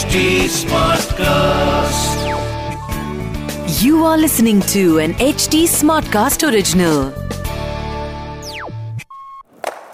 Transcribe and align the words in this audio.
HD 0.00 0.48
Smartcast. 0.48 2.24
You 3.82 4.06
are 4.06 4.16
listening 4.16 4.62
to 4.72 4.98
an 4.98 5.12
HD 5.14 5.64
Smartcast 5.68 6.42
original. 6.50 7.10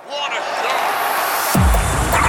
What 0.06 0.30
a 0.30 0.38
shot! 0.62 1.58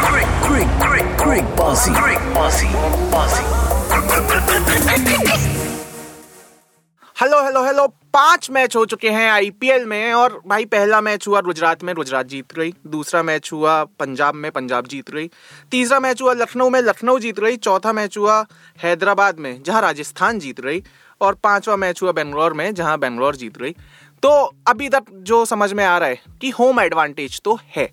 Quick, 0.09 0.25
quick, 0.41 0.65
quick, 0.81 1.05
quick, 1.19 1.45
bossy, 1.55 1.91
quick, 1.93 2.17
bossy, 2.33 2.65
bossy. 3.13 3.43
hello, 7.13 7.45
hello, 7.45 7.61
hello. 7.63 7.93
पाँच 8.17 8.49
match 8.49 8.75
हो 8.75 8.85
चुके 8.85 9.09
हैं 9.09 9.29
IPL 9.31 9.83
में 9.85 10.13
और 10.13 10.39
भाई 10.47 10.65
पहला 10.65 10.99
match 11.01 11.27
हुआ 11.27 11.41
गुजरात 11.41 11.83
में, 11.83 11.93
गुजरात 11.95 12.27
जीत 12.27 12.53
गई। 12.53 12.73
दूसरा 12.87 13.21
मैच 13.23 13.51
हुआ 13.53 13.83
पंजाब 13.99 14.35
में, 14.35 14.49
पंजाब 14.51 14.87
जीत 14.87 15.11
गई। 15.11 15.29
तीसरा 15.71 15.99
मैच 15.99 16.21
हुआ 16.21 16.33
लखनऊ 16.33 16.69
में, 16.69 16.79
लखनऊ 16.81 17.19
जीत 17.19 17.39
गई। 17.39 17.57
चौथा 17.57 17.93
मैच 17.93 18.17
हुआ 18.17 18.39
हैदराबाद 18.79 19.39
में, 19.39 19.61
जहाँ 19.63 19.81
राजस्थान 19.81 20.39
जीत 20.39 20.59
रही 20.59 20.81
और 21.21 21.35
पांचवा 21.35 21.75
मैच 21.75 22.01
हुआ 22.01 22.11
बेंगलोर 22.11 22.53
में, 22.53 22.73
जहाँ 22.73 22.97
बेंगलोर 22.99 23.35
जीत 23.35 23.57
रही 23.57 23.75
तो 24.23 24.29
अभी 24.67 24.89
तक 24.89 25.11
जो 25.13 25.45
समझ 25.45 25.71
में 25.73 25.85
आ 25.85 25.97
रहा 25.97 26.09
है 26.09 26.21
कि 26.41 26.49
होम 26.49 26.79
एडवांटेज 26.81 27.41
तो 27.41 27.57
है। 27.75 27.89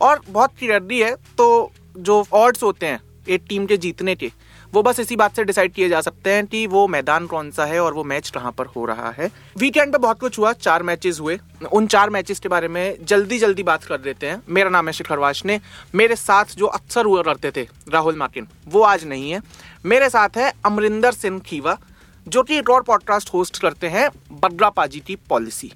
और 0.00 0.22
बहुत 0.28 0.58
क्लियरली 0.58 1.00
है 1.00 1.14
तो 1.38 1.72
जो 1.98 2.24
ऑड्स 2.34 2.62
होते 2.62 2.86
हैं, 2.86 3.00
एक 3.28 3.44
टीम 3.48 3.66
के 3.66 3.76
जीतने 3.78 4.14
के 4.14 4.30
वो 4.76 4.82
बस 4.82 4.98
इसी 5.00 5.16
बात 5.16 5.36
से 5.36 5.44
डिसाइड 5.44 5.72
किए 5.72 5.88
जा 5.88 6.00
सकते 6.00 6.30
हैं 6.30 6.46
कि 6.46 6.66
वो 6.66 6.86
मैदान 6.88 7.26
कौन 7.26 7.50
सा 7.50 7.64
है 7.64 7.78
और 7.80 7.94
वो 7.94 8.02
मैच 8.04 8.28
कहाँ 8.30 8.50
पर 8.52 8.66
हो 8.66 8.84
रहा 8.84 9.10
है। 9.10 9.30
वीकेंड 9.58 9.92
पे 9.92 9.98
बहुत 9.98 10.18
कुछ 10.20 10.38
हुआ 10.38 10.52
चार 10.52 10.82
मैचेस 10.82 11.20
हुए। 11.20 11.38
उन 11.72 11.86
चार 11.86 12.10
मैचेस 12.10 12.40
के 12.40 12.48
बारे 12.48 12.68
में 12.68 13.04
जल्दी 13.04 13.38
जल्दी 13.38 13.62
बात 13.62 13.84
कर 13.84 13.98
देते 13.98 14.26
हैं। 14.26 14.42
मेरा 14.48 14.70
नाम 14.70 14.86
है 14.86 14.92
शिखर 14.92 15.18
वाशने 15.18 15.60
मेरे 15.94 16.16
साथ 16.16 16.54
जो 16.56 16.66
अक्सर 16.66 17.04
हुआ 17.04 17.22
करते 17.22 17.52
थे 17.56 17.66
राहुल 17.92 18.16
मार्किन 18.16 18.48
वो 18.68 18.82
आज 18.82 19.04
नहीं 19.04 19.30
है। 19.30 19.40
मेरे 19.86 20.10
साथ 20.10 20.36
है 20.36 20.52
अमरिंदर 20.66 21.12
सिंह 21.12 21.40
खीवा 21.40 21.78
जो 22.26 22.42
कि 22.42 22.58
एक 22.58 22.70
और 22.70 22.82
पॉडकास्ट 22.82 23.32
होस्ट 23.34 23.62
करते 23.62 23.88
हैं 23.88 24.08
बद्रा 24.40 24.70
पाजी 24.70 25.00
की 25.00 25.16
पॉलिसी 25.28 25.72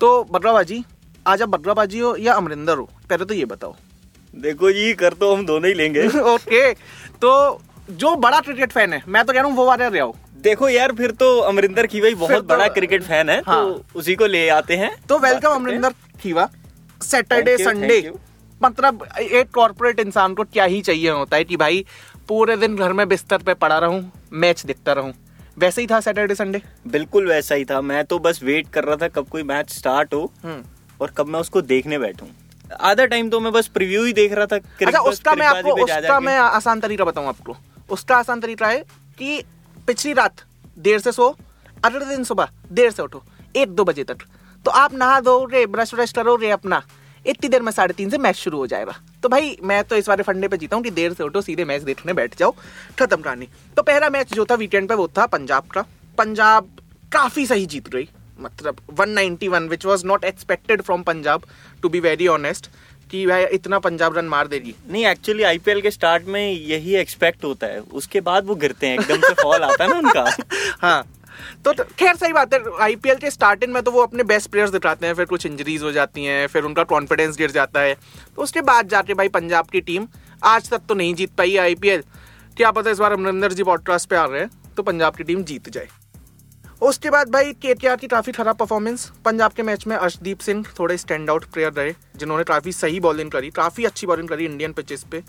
तो 0.00 0.22
बद्रा 0.24 0.52
पाजी 0.52 0.84
आज 1.26 1.42
आप 1.42 1.48
बद्रा 1.48 1.74
पाजी 1.74 1.98
हो 1.98 2.16
या 2.16 2.34
अमरिंदर 2.34 2.76
हो? 2.76 2.90
पहले 3.10 3.24
तो 3.24 3.34
ये 3.34 3.44
बताओ। 3.44 3.76
देखो 4.34 4.70
जी 4.72 4.92
कर 4.94 5.12
तो 5.12 5.34
हम 5.34 5.46
दोनों 5.46 5.68
ही 5.68 5.74
लेंगे। 5.74 6.06
ओके 6.34 6.72
तो 7.22 7.60
जो 7.90 8.14
बड़ा 8.16 8.40
क्रिकेट 8.40 8.72
फ़ैन 8.72 8.92
है 8.92 9.02
मैं 9.08 9.24
तो 9.24 9.32
कह 9.32 9.38
रहा 9.38 9.48
हूँ 9.48 9.56
वो 9.56 9.66
वाले 9.66 9.88
रहो 9.88 10.16
देखो 10.42 10.68
यार 10.68 10.92
फिर 10.92 11.10
तो 11.20 11.26
अमरिंदर 11.38 11.86
की 11.86 12.00
भाई 12.00 12.10
फिर 12.10 12.18
बहुत 12.18 12.34
तो- 12.34 12.48
बड़ा 12.48 12.66
क्रिकेट 12.68 13.02
फ़ैन 13.02 13.28
है 13.30 13.40
हाँ। 13.46 13.62
तो 13.64 13.84
उसी 13.98 14.14
को 14.14 14.26
ले 14.26 14.48
आते 14.48 14.76
हैं। 14.76 14.90
तो 15.08 15.18
welcome 15.18 15.50
Amarinder 15.50 15.94
Khiva. 16.20 16.48
Saturday 17.00 17.56
Sunday 17.58 18.12
मतलब 18.60 19.06
एक 19.20 19.50
कॉर्पोरेट 19.54 20.00
इंसान 20.00 20.34
को 20.34 20.44
क्या 20.44 20.64
ही 20.64 20.80
चाहिए 20.82 21.10
होता 21.10 21.36
है 21.36 21.44
कि 21.44 21.56
भाई 21.56 21.84
पूरे 22.28 22.56
दिन 22.56 22.76
घर 22.76 22.92
में 22.92 23.08
बिस्तर 23.08 23.38
पे 23.42 23.54
पड़ा 23.54 23.78
रहूँ 23.78 24.10
मैच 24.32 24.64
देखता 24.66 24.92
रहूँ। 24.92 25.12
वैसे 25.58 25.80
ही 25.80 25.86
था 25.86 26.00
सैटरडे 26.00 26.34
संडे 26.34 26.62
बिल्कुल 26.86 27.26
वैसा 27.28 27.54
ही 27.54 27.64
था। 27.64 27.80
मैं 27.80 28.04
तो 28.04 28.18
बस 28.18 28.42
वेट 28.42 28.68
कर 28.72 28.84
रहा 28.84 28.96
था 28.96 29.08
कब 29.08 29.28
कोई 29.28 29.42
मैच 29.42 29.70
स्टार्ट 29.70 30.14
हो 30.14 30.30
हम्म। 30.44 30.62
और 31.00 31.10
कब 31.16 31.26
मैं 31.26 31.40
उसको 31.40 31.62
देखने 31.62 31.98
बैठूं। 31.98 32.28
आधा 32.80 33.04
टाइम 33.06 33.30
तो 33.30 33.40
मैं 33.40 33.52
बस 33.52 33.66
प्रीव्यू 33.66 34.04
ही 34.04 34.12
देख 34.12 34.32
रहा 34.32 34.46
था 34.46 34.56
अच्छा 34.86 34.98
उसका 35.00 35.34
मैं 35.34 35.46
आपको 35.46 35.72
उसका 35.84 36.20
मैं 36.20 36.36
आसान 36.38 36.80
तरीका 36.80 37.04
बताऊँ 37.04 37.26
आपको। 37.28 37.56
उसका 37.90 38.16
आसान 38.16 38.40
तरीका 38.40 38.68
है 38.68 38.84
कि 39.18 39.42
पिछली 39.86 40.12
रात 40.12 40.44
देर 40.78 40.98
से 40.98 41.12
सो, 41.12 41.36
अगले 41.84 42.04
दिन 42.06 42.24
सुबह 42.24 42.48
देर 42.72 42.90
से 42.90 43.02
उठो, 43.02 43.22
एक 43.56 43.68
दो 43.68 43.84
बजे 43.84 44.04
तक। 44.04 44.22
तो 44.64 44.70
आप 44.70 44.94
नहा 44.94 45.20
दो 45.20 45.44
रे 45.44 45.66
ब्रश 45.66 45.94
व्रश 45.94 46.12
करो 46.12 46.36
रे 46.36 46.50
अपना, 46.50 46.82
इतनी 47.26 47.48
देर 47.48 47.62
में 47.62 47.72
साढ़े 47.72 47.94
तीन 47.94 48.10
से 48.10 48.18
मैच 48.18 48.36
शुरू 48.36 48.58
हो 48.58 48.66
जाएगा। 48.66 48.94
तो 49.22 49.28
भाई, 49.28 49.56
मैं 49.62 49.82
तो 49.84 49.96
इस 49.96 50.08
वाले 50.08 50.22
फंडे 50.22 50.48
पे 50.48 50.56
जीता 50.56 50.76
हूँ 50.76 50.84
कि 50.84 50.90
देर 50.90 51.14
से 51.14 51.24
उठो, 51.24 51.40
सीधे 51.40 51.64
मैच 51.64 51.82
देखने 51.82 52.12
बैठ 52.12 52.36
जाओ, 52.38 52.54
खत्म 52.98 53.16
कहानी। 53.16 53.48
तो 53.76 53.82
पहला 53.82 54.10
मैच 54.10 54.34
जो 54.34 54.44
था 54.44 54.54
वीकेंड 54.54 54.88
पे 54.88 54.94
वो 54.94 55.08
था 55.08 55.26
पंजाब 55.26 55.66
का। 55.66 55.84
पंजाब 56.18 56.70
काफ़ी 57.12 57.46
सही 57.46 57.66
जीत 57.66 57.88
गई 57.88 58.08
मतलब 58.40 58.76
191 58.90 59.68
which 59.68 59.84
was 59.86 60.04
not 60.04 60.24
expected 60.24 60.82
from 60.82 61.02
Punjab 61.02 61.42
to 61.82 61.88
be 61.88 62.00
very 62.00 62.26
honest 62.28 62.70
कि 63.10 63.24
भाई 63.26 63.44
इतना 63.44 63.78
पंजाब 63.78 64.16
रन 64.16 64.24
मार 64.24 64.48
देगी। 64.48 64.74
नहीं 64.90 65.04
एक्चुअली 65.06 65.42
आईपीएल 65.42 65.80
के 65.80 65.90
स्टार्ट 65.90 66.26
में 66.26 66.52
यही 66.52 66.94
एक्सपेक्ट 66.96 67.44
होता 67.44 67.66
है। 67.66 67.80
उसके 67.80 68.20
बाद 68.20 68.46
वो 68.46 68.54
गिरते 68.54 68.86
हैं 68.86 68.98
एकदम 68.98 69.20
से 69.20 69.32
फॉल 69.42 69.62
आता 69.62 69.84
है 69.84 69.90
ना 69.90 69.96
उनका। 69.98 70.24
हाँ। 70.82 71.02
तो 71.64 71.72
तो 71.72 71.84
खैर 71.98 72.16
सही 72.16 72.32
बात 72.32 72.54
है। 72.54 72.60
आईपीएल 72.80 73.16
के 73.16 73.30
स्टार्टिंग 73.30 73.72
में 73.72 73.82
तो 73.82 73.90
वो 73.90 74.02
अपने 74.02 74.22
बेस्ट 74.22 74.50
प्लेयर्स 74.50 74.70
दिखाते 74.70 75.06
हैं 75.06 75.14
फिर 75.14 75.24
कुछ 75.24 75.46
इंजरीज 75.46 75.82
हो 75.82 75.92
जाती 75.92 76.24
हैं 76.24 76.46
फिर 76.46 76.64
उनका 76.64 76.84
कॉन्फिडेंस 76.84 77.36
गिर 77.36 77.50
जाता 77.50 77.80
है। 77.80 77.94
तो 78.36 78.42
उसके 78.42 78.60
बाद 78.62 78.88
जाके 78.88 79.14
भाई 79.14 79.28
पंजाब 79.28 79.66
की 79.66 79.80
टीम 79.80 80.06
आज 80.44 80.70
तक 80.70 80.82
तो 80.88 80.94
नहीं 80.94 81.14
जीत 81.14 81.34
पाई 81.38 81.56
आईपीएल 81.56 82.02
क्या 82.56 82.70
पता 82.70 82.90
इस 82.90 82.98
बार 82.98 83.12
अमरिंदर 83.12 83.52
जी 83.52 83.62
पॉडकास्ट 83.62 84.08
पे 84.08 84.16
आ 84.16 84.24
रहे 84.24 84.40
हैं 84.40 84.50
तो 84.76 84.82
पंजाब 84.82 85.16
की 85.16 85.24
टीम 85.24 85.44
जीत 85.44 85.68
जाए। 85.68 85.88
उसके 86.82 87.10
बाद 87.10 87.28
भाई 87.28 87.52
के 87.62 87.74
की 87.74 88.06
काफ़ी 88.06 88.32
खराब 88.32 88.56
परफॉर्मेंस 88.56 89.10
पंजाब 89.24 89.52
के 89.52 89.62
मैच 89.62 89.86
में 89.86 89.96
अर्शदीप 89.96 90.38
सिंह 90.40 90.64
थोड़े 90.78 90.96
स्टैंड 90.96 91.30
आउट 91.30 91.44
प्लेयर 91.44 91.72
रहे 91.72 91.92
जिन्होंने 92.16 92.44
काफ़ी 92.44 92.72
सही 92.72 93.00
बॉलिंग 93.00 93.30
करी 93.30 93.50
काफ़ी 93.56 93.84
अच्छी 93.84 94.06
बॉलिंग 94.06 94.28
करी 94.28 94.44
इंडियन 94.44 94.72
पिचेस 94.72 95.04
पे 95.10 95.22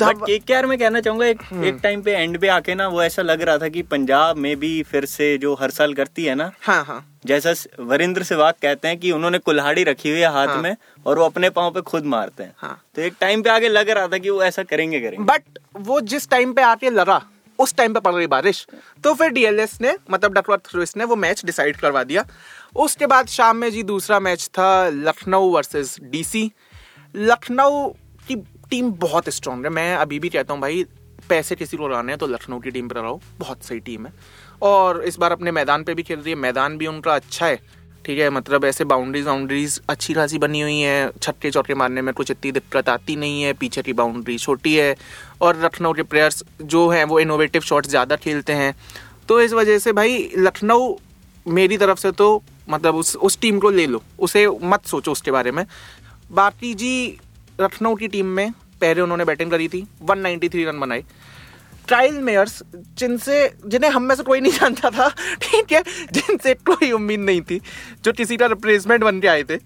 केकेआर 0.00 0.66
में 0.66 0.76
कहना 0.78 1.00
चाहूँगा 1.00 1.26
एक 1.26 1.42
हम्म। 1.42 1.64
एक 1.64 1.78
टाइम 1.82 2.02
पे 2.02 2.12
एंड 2.12 2.38
पे 2.40 2.48
आके 2.48 2.74
ना 2.74 2.86
वो 2.88 3.02
ऐसा 3.02 3.22
लग 3.22 3.42
रहा 3.42 3.58
था 3.58 3.68
कि 3.68 3.82
पंजाब 3.84 4.36
में 4.36 4.56
भी 4.56 4.82
फिर 4.82 5.04
से 5.06 5.36
जो 5.38 5.54
हर 5.54 5.70
साल 5.70 5.94
करती 5.94 6.24
है 6.24 6.34
ना 6.34 6.50
हाँ 6.62 6.84
हाँ 6.84 7.04
जैसा 7.26 7.54
वरिंद्र 7.82 8.22
सहवाग 8.22 8.54
कहते 8.62 8.88
हैं 8.88 8.98
कि 8.98 9.12
उन्होंने 9.12 9.38
कुल्हाड़ी 9.40 9.84
रखी 9.84 10.10
हुई 10.10 10.20
है 10.20 10.32
हाथ 10.32 10.48
हाँ। 10.48 10.62
में 10.62 10.76
और 11.06 11.18
वो 11.18 11.24
अपने 11.24 11.50
पाँव 11.50 11.70
पे 11.70 11.80
खुद 11.82 12.04
मारते 12.06 12.42
हैं 12.42 12.54
हाँ। 12.58 12.80
तो 12.96 13.02
एक 13.02 13.14
टाइम 13.20 13.42
पे 13.42 13.50
आगे 13.50 13.68
लग 13.68 13.90
रहा 13.90 14.08
था 14.08 14.18
कि 14.18 14.30
वो 14.30 14.42
ऐसा 14.42 14.62
करेंगे 14.64 15.00
करेंगे 15.00 15.24
बट 15.24 15.58
वो 15.78 16.00
जिस 16.02 16.28
टाइम 16.30 16.52
पे 16.52 16.62
आके 16.62 16.90
लगा 16.90 17.22
उस 17.58 17.74
टाइम 17.74 17.94
पे 17.94 18.00
पड़ 18.00 18.14
रही 18.14 18.26
बारिश। 18.26 18.66
तो 19.04 19.14
फिर 19.14 19.30
डीएलएस 19.30 19.80
ने 19.80 19.94
मतलब 20.10 20.32
डकवर्थ 20.32 20.66
थ्रुइस 20.66 20.96
ने 20.96 21.04
वो 21.04 21.16
मैच 21.16 21.44
डिसाइड 21.44 21.76
करवा 21.76 22.02
दिया। 22.04 22.24
उसके 22.76 23.06
बाद 23.06 23.26
शाम 23.28 23.56
में 23.56 23.70
जी 23.70 23.82
दूसरा 23.82 24.20
मैच 24.20 24.48
था 24.48 24.88
लखनऊ 24.88 25.50
वर्सेस 25.50 25.96
डीसी 26.02 26.50
लखनऊ 27.14 27.88
की 28.28 28.36
टीम 28.70 28.90
बहुत 28.92 29.28
स्ट्रांग 29.28 29.64
है। 29.64 29.70
मैं 29.70 29.94
अभी 29.96 30.18
भी 30.18 30.28
कहता 30.28 30.54
हूँ 30.54 30.60
भाई, 30.60 30.84
पैसे 31.28 31.54
किसी 31.54 31.76
को 31.76 31.88
लगाने 31.88 32.12
हैं 32.12 32.18
तो 32.18 32.26
लखनऊ 32.26 32.60
की 32.60 32.70
टीम 32.70 32.88
पर 32.88 32.98
लगाओ 32.98 33.20
बहुत 33.38 33.64
सही 33.64 33.80
टीम 33.80 34.06
है। 34.06 34.12
और 34.62 35.02
इस 35.02 35.18
बार 35.18 35.32
अपने 35.32 35.50
मैदान 35.50 35.84
पे 35.84 35.94
भी 35.94 36.02
खेल 36.02 36.18
रही 36.18 36.30
है। 36.30 36.36
मैदान 36.36 36.76
भी 36.78 36.86
उनका 36.86 37.14
अच्छा 37.14 37.46
है। 37.46 37.60
ठीक 38.06 38.18
है 38.18 38.28
मतलब 38.30 38.64
ऐसे 38.64 38.84
बाउंड्रीज 38.84 39.24
बाउंड्रीज 39.24 39.80
अच्छी 39.88 40.14
खासी 40.14 40.38
बनी 40.38 40.60
हुई 40.60 40.78
हैं। 40.78 41.10
छक्के 41.22 41.50
चौके 41.50 41.74
मारने 41.74 42.02
में 42.02 42.12
कुछ 42.14 42.30
इतनी 42.30 42.52
दिक्कत 42.52 42.88
आती 42.88 43.16
नहीं 43.16 43.42
है, 43.42 43.52
पीछे 43.52 43.82
की 43.82 43.92
बाउंड्री 43.92 44.38
छोटी 44.38 44.74
है। 44.74 44.94
और 45.40 45.62
लखनऊ 45.64 45.92
के 45.92 46.02
प्लेयर्स 46.02 46.44
जो 46.62 46.88
हैं, 46.88 47.04
वो 47.04 47.20
इनोवेटिव 47.20 47.62
शॉट्स 47.62 47.88
ज़्यादा 47.88 48.16
खेलते 48.16 48.52
हैं। 48.52 48.74
तो 49.28 49.40
इस 49.40 49.52
वजह 49.52 49.78
से 49.78 49.92
भाई, 49.92 50.30
लखनऊ 50.36 50.94
मेरी 51.46 51.76
तरफ़ 51.78 51.98
से 51.98 52.10
तो 52.12 52.42
मतलब 52.70 52.94
उस 52.94 53.16
उस 53.16 53.38
टीम 53.40 53.58
को 53.58 53.70
ले 53.70 53.86
लो। 53.86 54.02
उसे 54.18 54.46
मत 54.62 54.86
सोचो 54.86 55.12
उसके 55.12 55.30
बारे 55.30 55.50
में। 55.50 55.64
बाकी 56.32 56.74
जी, 56.74 57.18
लखनऊ 57.60 57.94
की 57.94 58.08
टीम 58.08 58.26
में 58.26 58.50
पहले 58.80 59.00
उन्होंने 59.00 59.24
बैटिंग 59.24 59.50
करी 59.50 59.68
थी। 59.68 59.86
193 60.02 60.64
रन 60.64 60.80
बनाए। 60.80 61.04
ट्रायल 61.88 62.18
मेयर्स 62.20 62.62
जिनसे, 62.98 63.50
जिन्हें 63.66 63.90
हम 63.90 64.02
में 64.02 64.14
से 64.14 64.22
कोई 64.22 64.40
नहीं 64.40 64.52
जानता 64.52 64.90
था, 64.90 65.08
ठीक 65.42 65.72
है, 65.72 65.82
जिनसे 66.12 66.54
कोई 66.66 66.90
उम्मीद 66.92 67.20
नहीं 67.20 67.40
थी, 67.42 67.60
जो 68.04 68.12
किसी 68.12 68.36
का 68.36 68.46
रिप्लेसमेंट 68.46 69.04
बन 69.04 69.20
के 69.20 69.28
आए 69.28 69.42
थे, 69.44 69.58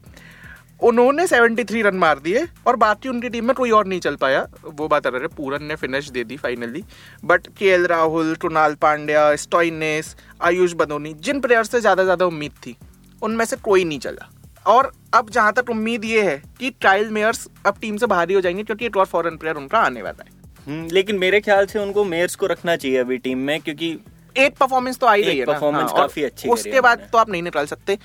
उन्होंने 0.83 1.27
73 1.27 1.83
रन 1.83 1.97
मार 1.97 2.19
दिए 2.19 2.47
और 2.67 2.77
बाकी 2.77 3.09
उनकी 3.09 3.29
टीम 3.29 3.45
में 3.45 3.55
कोई 3.57 3.71
और 3.71 3.87
नहीं 3.87 4.01
चल 4.01 4.17
पाया। 4.17 4.47
वो 4.65 4.89
बात 4.89 5.07
अलग 5.07 5.23
है, 5.23 5.29
पूरन 5.29 5.65
ने 5.65 5.77
फिनिश 5.77 6.11
दे 6.11 6.25
दी 6.25 6.37
finally 6.37 6.85
but 7.25 7.47
K 7.59 7.77
Rahul 7.87 8.35
Krunal 8.35 8.75
Pandya 8.75 9.35
Stoinis 9.37 10.15
Ayush 10.43 10.75
Badoni 10.77 11.15
Jin 11.15 11.41
players 11.41 11.71
से 11.71 11.81
ज़्यादा 11.81 12.05
ज़्यादा 12.05 12.27
उम्मीद 12.27 12.53
थी, 12.67 12.77
उनमें 13.23 13.45
से 13.45 13.57
कोई 13.59 13.85
नहीं 13.85 13.99
चला। 13.99 14.31
और 14.67 14.93
अब 15.15 15.31
जहाँ 15.31 15.53
तक 15.53 15.71
उम्मीद 15.71 16.05
ये 16.05 16.23
है 16.23 16.43
कि 16.61 16.71
ट्रायल 16.71 17.11
मेयर्स 17.11 17.47
अब 17.67 17.79
टीम 17.81 17.97
से 17.97 18.07
बाहर 18.07 18.29
ही 18.29 18.35
हो 18.35 18.41
जाएँगे, 18.41 18.63
क्योंकि 18.63 18.87
एक 18.87 18.97
और 18.97 19.07
फॉरन 19.07 19.37
प्लेयर 19.37 19.57
उनका 19.57 19.79
आने 19.81 20.03
वाला 20.03 20.25
है। 20.25 20.37
लेकिन 20.69 21.19
मेरे 21.19 21.41
ख्याल 21.41 21.67
से 21.67 21.79
उनको 21.79 22.05
मेयर्स 22.05 22.35
को 22.37 22.47
रखना 22.47 22.77
चाहिए 22.77 22.99
अभी 22.99 23.19
टीम 23.19 23.39
में 23.41 23.61
क्योंकि 23.61 23.91
एक 24.37 24.57
परफॉर्मेंस 24.57 24.99
तो 24.99 25.07
आ 25.07 25.15
एक 25.15 25.27
रही 25.27 25.39
है 25.39 25.45
ना। 25.47 25.53
हाँ, 25.53 25.87
काफ़ी 25.97 26.23
अच्छी 26.25 26.49
उसके 26.49 26.81
बाद 26.81 27.09
तो 27.13 27.19
आप 27.19 27.31
नहीं 27.31 27.43
निकाल 27.43 27.67
सकते। 27.67 27.99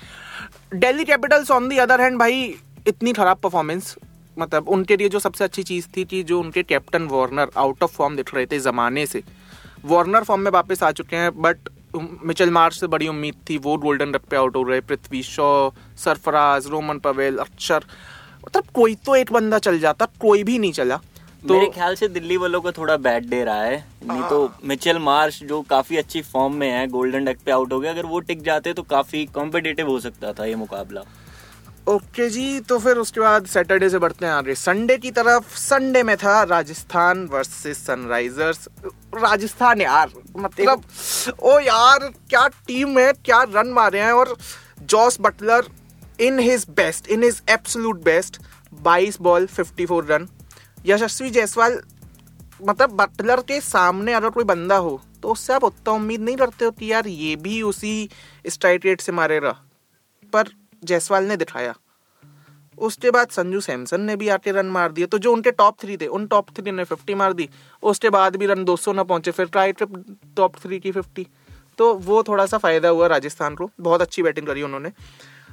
Delhi 0.74 1.04
capitals 1.04 1.50
on 1.50 1.68
the 1.68 1.78
other 1.78 2.00
hand 2.00 2.18
भाई 2.18 2.42
इतनी 2.88 3.12
खराब 3.12 3.38
परफॉर्मेंस 3.42 3.94
मतलब 4.36 4.68
उनके 4.68 4.96
लिए 4.96 5.08
जो 5.08 5.18
सबसे 5.18 5.44
अच्छी 5.44 5.62
चीज़ 5.62 5.86
थी 5.96 6.04
कि 6.04 6.22
जो 6.22 6.40
उनके 6.40 6.62
captain 6.62 7.06
Warner 7.08 7.50
out 7.56 7.82
of 7.82 7.92
form 7.92 8.16
दिख 8.16 8.34
रहे 8.34 8.46
थे 8.46 8.58
जमाने 8.60 9.06
से। 9.06 9.22
वार्नर 9.84 10.24
फॉर्म 10.24 10.42
में 10.42 10.50
वापस 10.50 10.82
आ 10.82 10.90
चुके 10.92 11.16
हैं 11.16 11.30
बट 11.42 11.68
मिचेल 11.96 12.50
मार्च 12.50 12.74
से 12.74 12.86
बड़ी 12.88 13.08
उम्मीद 13.08 13.34
थी 13.50 13.58
वो 13.58 13.76
गोल्डन 13.78 14.14
रप 14.14 14.24
पे 14.30 14.36
आउट 14.36 14.56
हो 14.56 14.62
रहे 14.62 14.80
पृथ्वी 14.82 15.22
शॉ 15.22 15.70
सरफराज 16.04 16.66
रोमन 16.66 16.98
पवेल 16.98 17.36
अक्षर 17.38 17.84
मतलब 18.46 18.64
कोई 18.74 18.94
तो 19.06 19.14
एक 19.16 19.32
बंदा 19.32 19.58
चल 19.60 19.78
जाता 19.80 20.06
कोई 20.20 20.42
भी 20.44 20.58
नहीं 20.58 20.72
चला। 20.72 21.00
तो 21.44 21.54
मेरे 21.54 21.66
ख्याल 21.70 21.94
से 21.94 22.08
दिल्ली 22.08 22.36
वालों 22.36 22.60
को 22.60 22.72
थोड़ा 22.72 22.96
बैड 22.98 23.28
डे 23.30 23.42
रहा 23.44 23.62
है। 23.62 23.76
नहीं 24.04 24.22
तो 24.28 24.52
मिचेल 24.64 24.98
मार्श 25.00 25.42
जो 25.44 25.60
काफ़ी 25.70 25.96
अच्छी 25.96 26.22
फॉर्म 26.22 26.54
में 26.54 26.70
है 26.70 26.86
गोल्डन 26.88 27.24
डक 27.24 27.38
पे 27.44 27.50
आउट 27.52 27.72
हो 27.72 27.80
गया। 27.80 27.92
अगर 27.92 28.06
वो 28.06 28.20
टिक 28.20 28.42
जाते 28.42 28.72
तो 28.72 28.82
काफ़ी 28.84 29.24
कॉम्पिटेटिव 29.34 29.88
हो 29.88 29.98
सकता 30.00 30.32
था 30.32 30.44
ये 30.44 30.54
मुकाबला। 30.56 31.02
ओके 31.88 32.28
जी 32.30 32.60
तो 32.60 32.78
फिर 32.78 32.96
उसके 32.96 33.20
बाद 33.20 33.46
सैटरडे 33.46 33.88
से 33.90 33.98
बढ़ते 33.98 34.26
हैं 34.26 34.32
आगे। 34.32 34.54
संडे 34.54 34.96
की 34.98 35.10
तरफ़ 35.10 35.56
संडे 35.58 36.02
में 36.02 36.16
था 36.16 36.42
राजस्थान 36.44 37.24
वर्सेस 37.32 37.84
सनराइजर्स 37.86 38.68
राजस्थान 39.16 39.80
यार 39.80 40.12
मतलब 40.36 40.84
ओ 41.42 41.58
यार 41.60 42.08
क्या 42.30 42.46
टीम 42.66 42.98
है 42.98 43.12
क्या 43.24 43.42
रन 43.50 43.72
मारे 43.74 44.00
हैं 44.00 44.12
और 44.12 44.36
Jos 44.84 45.20
Buttler 45.20 45.68
in 46.20 46.38
his 46.40 46.66
best 46.76 47.08
in 47.08 47.22
his 47.22 47.42
absolute 47.50 48.02
best 48.04 48.40
22 48.86 49.20
ball 49.22 49.46
54 49.50 50.00
run 50.10 50.28
Yashasvi 50.84 51.30
Jaiswal 51.30 51.80
मतलब 52.62 52.90
बटलर 52.92 53.40
के 53.40 53.60
सामने 53.60 54.12
अगर 54.12 54.30
कोई 54.30 54.44
बंदा 54.44 54.76
हो 54.78 55.00
तो 55.22 55.28
उससे 55.28 55.52
आप 55.52 55.64
उतना 55.64 55.92
उम्मीद 55.92 56.20
नहीं 56.20 56.36
करते 56.36 56.64
हो 56.64 56.70
कि 56.70 56.90
यार 56.92 57.06
ये 57.08 57.36
भी 57.36 57.60
उसी 57.62 58.08
स्ट्राइक 58.46 58.84
रेट 58.86 59.00
से 59.00 59.12
मारेगा 59.12 59.50
पर 60.32 60.48
जायसवाल 60.82 61.24
ने 61.24 61.36
दिखाया। 61.36 61.74
उसके 62.78 63.10
बाद 63.10 63.28
संजू 63.28 63.60
सैमसन 63.60 64.00
ने 64.00 64.16
भी 64.16 64.28
आके 64.28 64.52
रन 64.52 64.66
मार 64.66 64.92
दिए 64.92 65.06
तो 65.06 65.18
जो 65.18 65.32
उनके 65.32 65.50
टॉप 65.52 65.76
थ्री 65.80 65.96
थे, 65.96 66.06
उन 66.06 66.26
टॉप 66.26 66.50
थ्री 66.50 66.72
ने 66.72 66.84
फिफ्टी 66.84 67.14
मार 67.14 67.32
दी। 67.32 67.48
उसके 67.82 68.10
बाद 68.10 68.36
भी 68.36 68.46
रन 68.46 68.64
200 68.64 68.92
ना 68.92 69.02
पहुँचे, 69.04 69.30
फिर 69.30 69.46
ट्राई 69.46 69.72
ट्रिप 69.72 70.04
टॉप 70.36 70.56
थ्री 70.56 70.80
की 70.80 70.92
फिफ्टी 70.92 71.26
तो 71.78 71.92
वो 71.96 72.22
थोड़ा 72.22 72.46
सा 72.46 72.58
फ़ायदा 72.58 72.88
हुआ 72.88 73.06
राजस्थान 73.06 73.54
को। 73.54 73.70
बहुत 73.80 74.02
अच्छी 74.02 74.22
बैटिंग 74.22 74.46
करी 74.46 74.62
उन्होंने। 74.62 74.92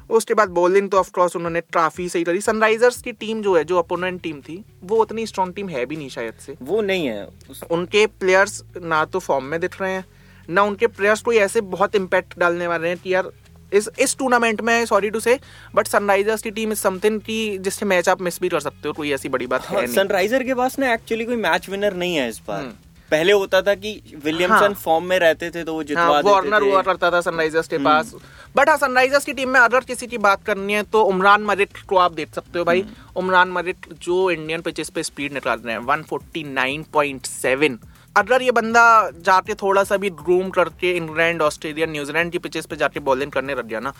उसके 0.09 0.33
बाद 0.33 0.49
बॉलिंग 0.49 0.89
तो 0.89 0.97
ऑफकोर्स 0.97 1.35
उन्होंने 1.35 1.61
ट्राफी 1.61 2.09
सही 2.09 2.23
करी 2.23 2.41
सनराइजर्स 2.41 3.01
की 3.01 3.11
टीम 3.11 3.41
जो 3.41 3.55
है 3.57 3.63
जो 3.63 3.77
अपोनेंट 3.77 4.21
टीम 4.21 4.41
थी 4.41 4.63
वो 4.83 4.97
उतनी 4.97 5.25
स्ट्रॉन्ग 5.25 5.55
टीम 5.55 5.69
है 5.69 5.85
भी 5.85 5.95
नहीं 5.95 6.09
शायद 6.09 6.33
से। 6.45 6.55
वो 6.61 6.81
नहीं 6.81 7.07
है। 7.07 7.27
उनके 7.71 8.05
प्लेयर्स 8.07 8.63
ना 8.81 9.05
तो 9.05 9.19
फॉर्म 9.19 9.45
में 9.45 9.59
दिख 9.59 9.81
रहे 9.81 9.91
हैं 9.91 10.05
ना 10.49 10.63
उनके 10.63 10.87
प्लेयर्स 10.87 11.21
कोई 11.21 11.37
ऐसे 11.37 11.61
बहुत 11.61 11.95
इम्पैक्ट 11.95 12.39
डालने 12.39 12.67
वाले 12.67 12.87
हैं 12.87 12.97
कि 12.97 13.13
यार 13.13 13.31
इस 13.73 13.89
इस 13.99 14.17
टूर्नामेंट 14.17 14.61
में 14.61 14.85
सॉरी 14.85 15.09
टू 15.09 15.19
से 15.19 15.39
बट 15.75 15.87
सनराइजर्स 15.87 16.41
की 16.41 16.51
टीम 16.51 16.71
इज़ 16.71 16.79
समथिंग 16.79 17.21
कि 17.21 17.57
जिससे 17.57 17.85
मैच 17.85 18.09
आप 18.09 18.21
मिस 18.21 18.41
भी 18.41 18.49
कर 18.49 18.59
सकते 18.59 18.87
हो 18.87 18.93
कोई 18.93 19.11
ऐसी 19.11 19.29
बड़ी 19.29 19.47
बात 19.47 19.65
है 19.65 19.77
हाँ, 19.77 19.85
सनराइजर 19.87 20.43
के 20.43 20.53
पास 20.53 20.79
ना 20.79 20.93
एक्चुअली 20.93 21.25
कोई 21.25 21.35
मैच 21.35 21.69
विनर 21.69 21.93
नहीं 21.93 22.15
है 22.15 22.29
इस 22.29 22.41
बार। 22.47 22.61
हम्म। 22.63 22.73
पहले 23.11 23.31
होता 23.33 23.61
था 23.61 23.73
कि 23.75 23.91
विलियमसन 24.23 24.55
हाँ। 24.55 24.73
फॉर्म 24.75 25.05
में 25.05 25.17
रहते 25.19 25.49
थे 25.51 25.63
तो 25.63 25.73
वो 25.73 25.83
जितवा 25.83 26.03
हाँ 26.03 26.15
देते 26.15 26.29
वार्नर 26.29 26.61
हुआ 26.63 26.81
करता 26.81 27.11
था 27.11 27.21
सनराइजर्स 27.21 27.67
के 27.67 27.77
पास। 27.79 28.13
बट 28.55 28.69
हाँ 28.69 28.77
सनराइजर्स 28.77 29.25
की 29.25 29.33
टीम 29.33 29.49
में 29.49 29.59
अगर 29.59 29.79
किसी 29.85 30.07
की 30.07 30.17
बात 30.19 30.43
करनी 30.45 30.73
है 30.73 30.83
तो 30.85 31.01
उमरान 31.03 31.43
मरिट 31.43 31.77
को 31.89 31.97
आप 31.97 32.13
देख 32.13 32.33
सकते 32.35 32.59
हो 32.59 32.65
भाई। 32.65 32.85
उमरान 33.17 33.49
मरिट 33.51 33.93
जो 34.01 34.29
इंडियन 34.31 34.61
पिचेस 34.61 34.89
पे 34.89 35.03
स्पीड 35.03 35.33
निकाल 35.33 35.59
रहे 35.59 35.75
हैं 35.75 35.81
149.7 35.87 37.77
अगर 38.15 38.41
ये 38.41 38.51
बंदा 38.51 38.83
जाके 39.25 39.53
थोड़ा 39.53 39.83
सा 39.83 39.97
भी 39.97 40.09
ग्रूम 40.11 40.49
करके 40.49 40.91
इंग्लैंड 40.97 41.41
ऑस्ट्रेलिया 41.41 41.85
न्यूजीलैंड 41.87 42.31
की 42.31 42.37
पिचेस 42.39 42.65
पे 42.65 42.75
जाके 42.75 42.99
बॉलिंग 42.99 43.31
करने 43.31 43.55
लग 43.55 43.67
गया 43.67 43.79
ना 43.79 43.93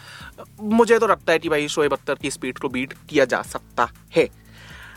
मुझे 0.62 0.98
तो 1.00 1.08
लगता 1.08 1.34
है 1.34 1.40
कि 1.40 1.50
भाई 1.50 1.68
शोएब 1.68 1.94
अख्तर 1.94 2.16
की 2.16 2.32
स्पीड 2.32 2.58
को 2.60 2.70
बीट 2.70 2.94
किया 3.10 3.26
जा 3.26 3.42
सकता 3.44 3.88
है। 4.16 4.28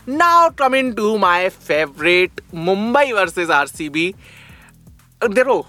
Now 0.09 0.49
coming 0.49 0.93
to 0.95 1.17
my 1.17 1.49
favourite 1.49 2.41
Mumbai 2.53 3.11
versus 3.11 3.49
RCB 3.49 4.13
देखो 5.29 5.65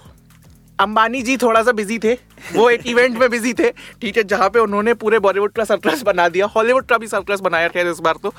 अंबानी 0.81 1.23
जी 1.23 1.37
थोड़ा 1.37 1.63
सा 1.63 1.73
बिज़ी 1.73 1.99
थे। 1.99 2.13
वो 2.55 2.69
एक 2.71 2.87
इवेंट 2.87 3.19
में 3.19 3.29
बिज़ी 3.31 3.53
थे। 3.55 3.71
ठीक 3.71 4.17
है 4.17 4.23
जहाँ 4.23 4.49
पे 4.51 4.59
उन्होंने 4.59 4.95
पूरे 4.95 5.19
बॉलीवुड 5.19 5.53
का 5.53 5.65
सर्कस 5.65 6.03
बना 6.03 6.29
दिया। 6.29 6.47
हॉलीवुड 6.47 6.87
का 6.87 6.99
भी 6.99 7.07
सर्कस 7.07 7.41
बनाया 7.41 7.69
था 7.69 7.81
इस 7.91 7.99
बार 7.99 8.17
तो। 8.23 8.33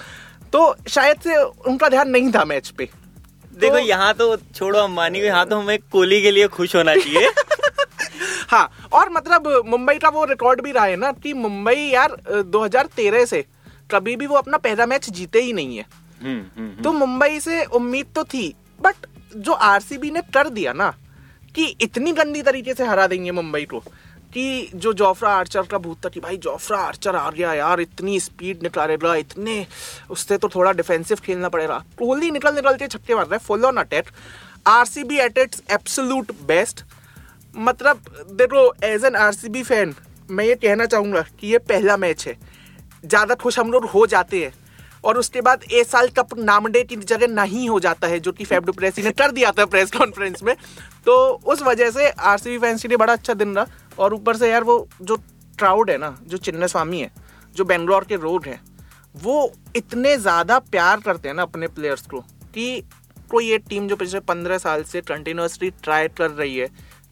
तो 0.54 0.76
शायद 0.88 1.20
से 1.20 1.36
उनका 1.44 1.90
ध्यान 1.90 2.10
नहीं 2.10 2.32
था 2.32 2.46
मैच 2.46 2.70
पे। 2.70 2.90
देखो 3.60 3.76
तो- 3.78 3.88
यहाँ 3.88 4.14
तो 4.14 4.36
छोड़ो 4.38 4.80
अंबानी 4.80 5.20
को 5.20 5.26
यहाँ 5.26 5.46
तो 5.46 5.56
हमें 5.56 5.78
कोहली 5.92 6.22
के 6.22 6.32
लिए 6.32 6.48
खुश 6.48 6.76
होना 6.76 6.96
चाहिए। 6.96 7.32
हाँ 8.50 8.70
और 8.94 9.10
मतलब 9.10 9.64
मुंबई 9.68 9.96
का 9.96 10.10
वो 10.10 10.26
रिकॉर्ड 10.26 10.62
भी 10.62 10.72
रहा 10.72 10.86
है 10.86 10.96
ना 10.96 11.12
कि 11.12 11.34
मुंबई 11.34 11.76
यार 11.76 12.12
अ, 12.12 12.42
2013 12.42 13.26
से 13.26 13.46
कभी 13.92 14.16
भी 14.16 14.28
वो 14.28 14.36
अपना 14.36 14.58
पहला 14.60 14.86
मैच 14.86 15.10
जीते 15.10 15.42
ही 15.42 15.54
नहीं 15.54 15.78
है। 15.78 15.86
हम्म, 16.22 16.44
हम्म, 16.58 16.84
तो 16.84 16.92
मुंबई 16.94 17.40
से 17.40 17.64
उम्मीद 17.66 18.08
तो 18.16 18.24
थी 18.26 18.54
बट 18.82 19.06
जो 19.38 19.54
आरसीबी 19.54 20.12
ने 20.12 20.22
कर 20.34 20.50
दिया 20.50 20.74
ना 20.74 20.90
कि 21.56 21.66
इतनी 21.82 22.12
गंदी 22.14 22.42
तरीके 22.42 22.74
से 22.74 22.86
हरा 22.86 23.08
देंगे 23.08 23.32
मुंबई 23.32 23.64
को 23.66 23.80
कि 24.34 24.70
जो 24.76 24.92
जोफ्रा 24.94 25.30
आर्चर 25.32 25.64
का 25.64 25.78
भूत 25.78 26.04
था 26.06 26.10
कि 26.10 26.20
भाई 26.20 26.38
जोफ्रा 26.38 26.80
आर्चर 26.80 27.16
आ 27.16 27.30
गया 27.32 27.54
यार 27.54 27.80
इतनी 27.82 28.20
स्पीड 28.20 28.64
निकालेगा 28.64 29.16
इतने 29.16 29.66
उससे 30.10 30.38
तो 30.38 30.50
थोड़ा 30.56 30.72
डिफेंसिव 30.74 31.18
खेलना 31.26 31.50
पड़ेगा। 31.50 31.78
कोहली 31.98 32.32
निकल 32.32 32.56
निकल 32.56 32.76
के 32.78 32.88
छक्के 32.88 33.16
मार 33.16 33.26
रहा 33.26 33.36
है 33.36 33.40
full 33.40 33.66
on 33.66 33.78
attack 33.78 34.10
RCB 34.68 35.18
at 35.20 35.38
its 35.38 35.64
absolute 35.72 36.32
best 36.48 36.84
मतलब 37.56 38.04
देखो 38.32 38.72
एज 38.84 39.06
एन 39.06 39.16
आरसीबी 39.18 39.64
फ़ैन 39.64 39.96
मैं 40.30 40.46
ये 40.46 40.56
कहना 40.58 40.86
चाहूँगा 40.86 41.22
कि 41.40 41.48
ये 41.48 41.58
पहला 41.66 41.98
मैच 41.98 42.28
है। 42.28 42.38
ज़्यादा 43.04 43.36
खुश 43.36 43.60
हम 43.60 43.72
लोग 43.72 43.86
हो 43.88 44.06
जाते 44.08 44.44
हैं। 44.46 44.54
और 45.04 45.18
उसके 45.18 45.42
बाद 45.42 45.64
ए 45.64 45.84
साल 45.84 46.08
कप 46.10 46.38
नामडे 46.38 46.84
की 46.84 46.96
जगह 46.98 47.28
नहीं 47.30 47.68
हो 47.70 47.80
जाता 47.80 48.08
है, 48.08 48.20
जो 48.20 48.32
कि 48.32 48.46
फेब 48.46 48.66
डुप्रेसी 48.66 49.04
ने 49.04 49.12
कर 49.14 49.32
दिया 49.32 49.52
था 49.52 49.66
प्रेस 49.68 49.92
कॉन्फ्रेंस 49.92 50.44
में। 50.44 50.56
तो 51.06 51.18
उस 51.46 51.62
वजह 51.64 51.92
से 51.92 52.10
आरसीबी 52.10 52.58
फैंस 52.60 52.82
के 52.82 52.88
लिए 52.88 52.98
बड़ा 52.98 53.14
अच्छा 53.14 53.34
दिन 53.34 53.56
रहा। 53.56 53.66
और 54.00 54.14
ऊपर 54.14 54.38
से 54.38 54.50
यार 54.50 54.64
वो 54.64 54.88
जो 55.02 55.16
ट्राउड 55.60 55.90
है 55.90 55.98
ना, 55.98 56.18
जो 56.24 56.38
चिन्ना 56.38 56.68
स्वामी 56.68 57.00
है, 57.00 57.12
जो 57.56 57.66
बेंगलोर 57.66 58.06
के 58.06 58.16
रोड 58.18 58.46
है, 58.46 58.60
वो 59.16 59.52
इतने 59.76 60.18
ज़्यादा 60.18 60.60
प्यार 60.62 61.00
करते 61.02 61.28
हैं 61.28 61.36
ना 61.36 61.42
अपने 61.42 61.68
प्लेयर्स 61.70 62.06
को 62.08 62.20
कि 62.54 62.84
कोई 63.30 63.52
एक 63.54 63.64
टीम 63.70 63.88
जो 63.88 63.96
पिछले 63.96 64.20
पंद्रह 64.22 64.58
साल 64.58 64.84
से 64.84 65.02
कंटिन्यूसली 65.04 65.70
ट्राई 65.84 66.08
कर 66.10 66.30
रही 66.32 66.58
है 66.58 66.68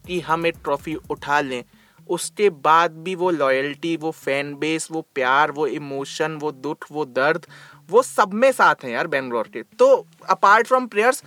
कि 0.07 0.19
हम 0.21 0.45
एक 0.45 0.55
ट्रॉफी 0.63 0.95
उठा 1.09 1.39
लें। 1.41 1.63
उसके 2.07 2.49
बाद 2.49 2.91
भी 2.91 3.15
वो 3.15 3.29
लॉयल्टी 3.31 3.97
वो 3.97 4.11
फ़ैन 4.11 4.55
बेस 4.55 4.87
वो 4.91 5.01
प्यार 5.15 5.51
वो 5.51 5.67
इमोशन 5.67 6.31
वो 6.31 6.51
दुख 6.51 6.85
वो 6.91 7.05
दर्द 7.05 7.45
वो 7.89 8.01
सब 8.03 8.33
में 8.33 8.51
साथ 8.51 8.75
हैं 8.83 8.91
यार 8.91 9.07
बेंगलोर 9.07 9.49
के। 9.53 9.61
तो 9.61 10.05
अपार्ट 10.29 10.67
फ्रॉम 10.67 10.87
प्लेयर्स 10.87 11.23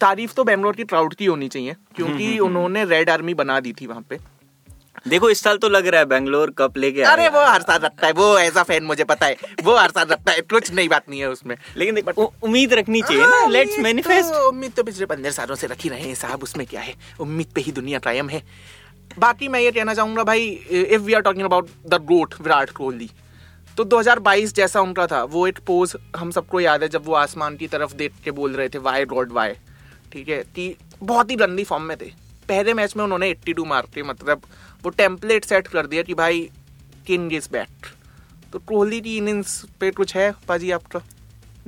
तारीफ़ 0.00 0.32
तो 0.32 0.44
बेंगलोर 0.44 0.76
की 0.76 0.84
ट्राउड 0.84 1.14
की 1.14 1.24
होनी 1.24 1.48
चाहिए 1.48 1.76
क्योंकि 1.96 2.38
उन्होंने 2.38 2.84
रेड 2.84 3.10
आर्मी 3.10 3.34
बना 3.34 3.60
दी 3.60 3.72
थी 3.72 3.86
वहाँ 3.86 4.02
पे। 4.02 4.18
देखो 5.08 5.30
इस 5.30 5.40
साल 5.40 5.56
तो 5.56 5.68
लग 5.68 5.86
रहा 5.86 5.98
है 5.98 6.06
बेंगलोर 6.06 6.50
कप 6.50 6.76
लेके 6.76 7.02
अरे 7.02 7.28
वो 7.28 7.46
हर 7.46 7.62
साल 7.62 7.78
रखता 7.78 8.06
है 8.06 8.12
वो 8.12 8.38
ऐसा 8.38 8.62
फ़ैन 8.62 8.84
मुझे 8.84 9.04
पता 9.04 9.26
है 9.26 9.36
वो 9.64 9.76
हर 9.76 9.90
साल 9.90 10.06
रखता 10.06 10.32
है 10.32 10.40
कुछ 10.40 10.72
नई 10.72 10.88
बात 10.88 11.10
नहीं 11.10 11.20
है 11.20 11.30
उसमें। 11.30 11.56
लेकिन 11.76 11.98
उ- 12.18 12.28
उम्मीद 12.42 12.74
रखनी 12.74 13.02
चाहिए 13.02 13.22
ना 13.22 13.36
हाँ, 13.36 13.48
लेट्स 13.48 13.78
मैनिफेस्ट 13.78 14.30
तो- 14.30 14.42
उम्मीद 14.42 14.72
तो 14.72 14.82
पिछले 14.82 15.06
पंद्रह 15.06 15.30
सालों 15.30 15.54
से 15.54 15.66
रखी 15.66 15.88
रहे 15.88 16.00
हैं 16.00 16.14
साहब 16.14 16.42
उसमें 16.42 16.66
क्या 16.66 16.80
है? 16.80 16.94
उम्मीद 17.20 17.46
पे 17.54 17.60
ही 17.60 17.72
दुनिया 17.72 17.98
कायम 17.98 18.28
है। 18.28 18.42
बाकी 19.18 19.48
मैं 19.48 19.60
ये 19.60 19.70
कहना 19.72 19.94
चाहूँगा 19.94 20.24
भाई 20.24 20.46
if 20.70 21.02
we 21.02 21.12
are 21.12 21.20
talking 21.22 21.44
about 21.44 21.68
the 21.88 22.02
goat 22.04 22.34
Virat 22.40 22.70
Kohli 22.70 23.10
तो 23.76 23.84
2022 23.84 24.54
जैसा 24.54 24.80
उनका 24.80 25.06
था, 25.06 25.22
वो 25.24 25.46
एक 25.46 25.58
पोज 25.66 25.96
हम 26.16 26.30
सबको 26.30 26.60
याद 26.60 26.82
है 26.82 26.88
जब 26.88 27.04
वो 27.06 27.14
आसमान 27.14 27.56
की 27.56 27.66
तरफ़ 27.68 27.94
देख 27.94 28.12
के 28.24 28.30
बोल 28.30 28.52
रहे 28.52 28.68
थे 28.68 28.78
वाई 28.78 29.04
गॉड 29.04 29.32
वाई 29.32 29.52
ठीक 30.12 30.28
है? 30.28 30.38
कि 30.38 30.74
बहुत 31.02 31.30
ही 31.30 31.36
गंदी 31.36 31.64
फॉर्म 31.64 31.82
में 31.82 31.96
थे। 31.96 32.10
पहले 32.48 32.74
मैच 32.74 32.96
में 32.96 33.04
उन्होंने 33.04 33.30
82 33.30 33.64
मार 33.66 33.86
के 33.94 34.02
मतलब 34.02 34.42
वो 34.82 34.90
टेम्पलेट 34.92 35.44
सेट 35.44 35.66
कर 35.66 35.86
दिया 35.86 36.02
कि 36.02 36.14
भाई 36.14 36.48
किंग 37.06 37.32
इज़ 37.32 37.48
बैट 37.52 37.86
तो 38.52 38.58
कोहली 38.58 39.00
की 39.00 39.16
इनिंग्स 39.16 39.64
पे 39.80 39.90
कुछ 39.90 40.14
है 40.16 40.32
पाजी 40.48 40.70
आपका? 40.70 41.00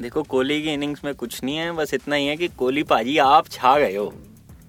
देखो, 0.01 0.23
कोहली 0.23 0.63
की 0.63 0.73
इनिंग्स 0.73 1.05
में 1.05 1.15
कुछ 1.15 1.43
नहीं 1.45 1.57
है, 1.57 1.73
बस 1.73 1.95
इतना 1.95 2.17
ही 2.17 2.27
है 2.27 2.37
कि 2.37 2.49
कोहली 2.49 2.83
पाजी 2.83 3.17
आप 3.19 3.49
छा 3.49 3.79
गए 3.79 3.97
हो। 3.97 4.13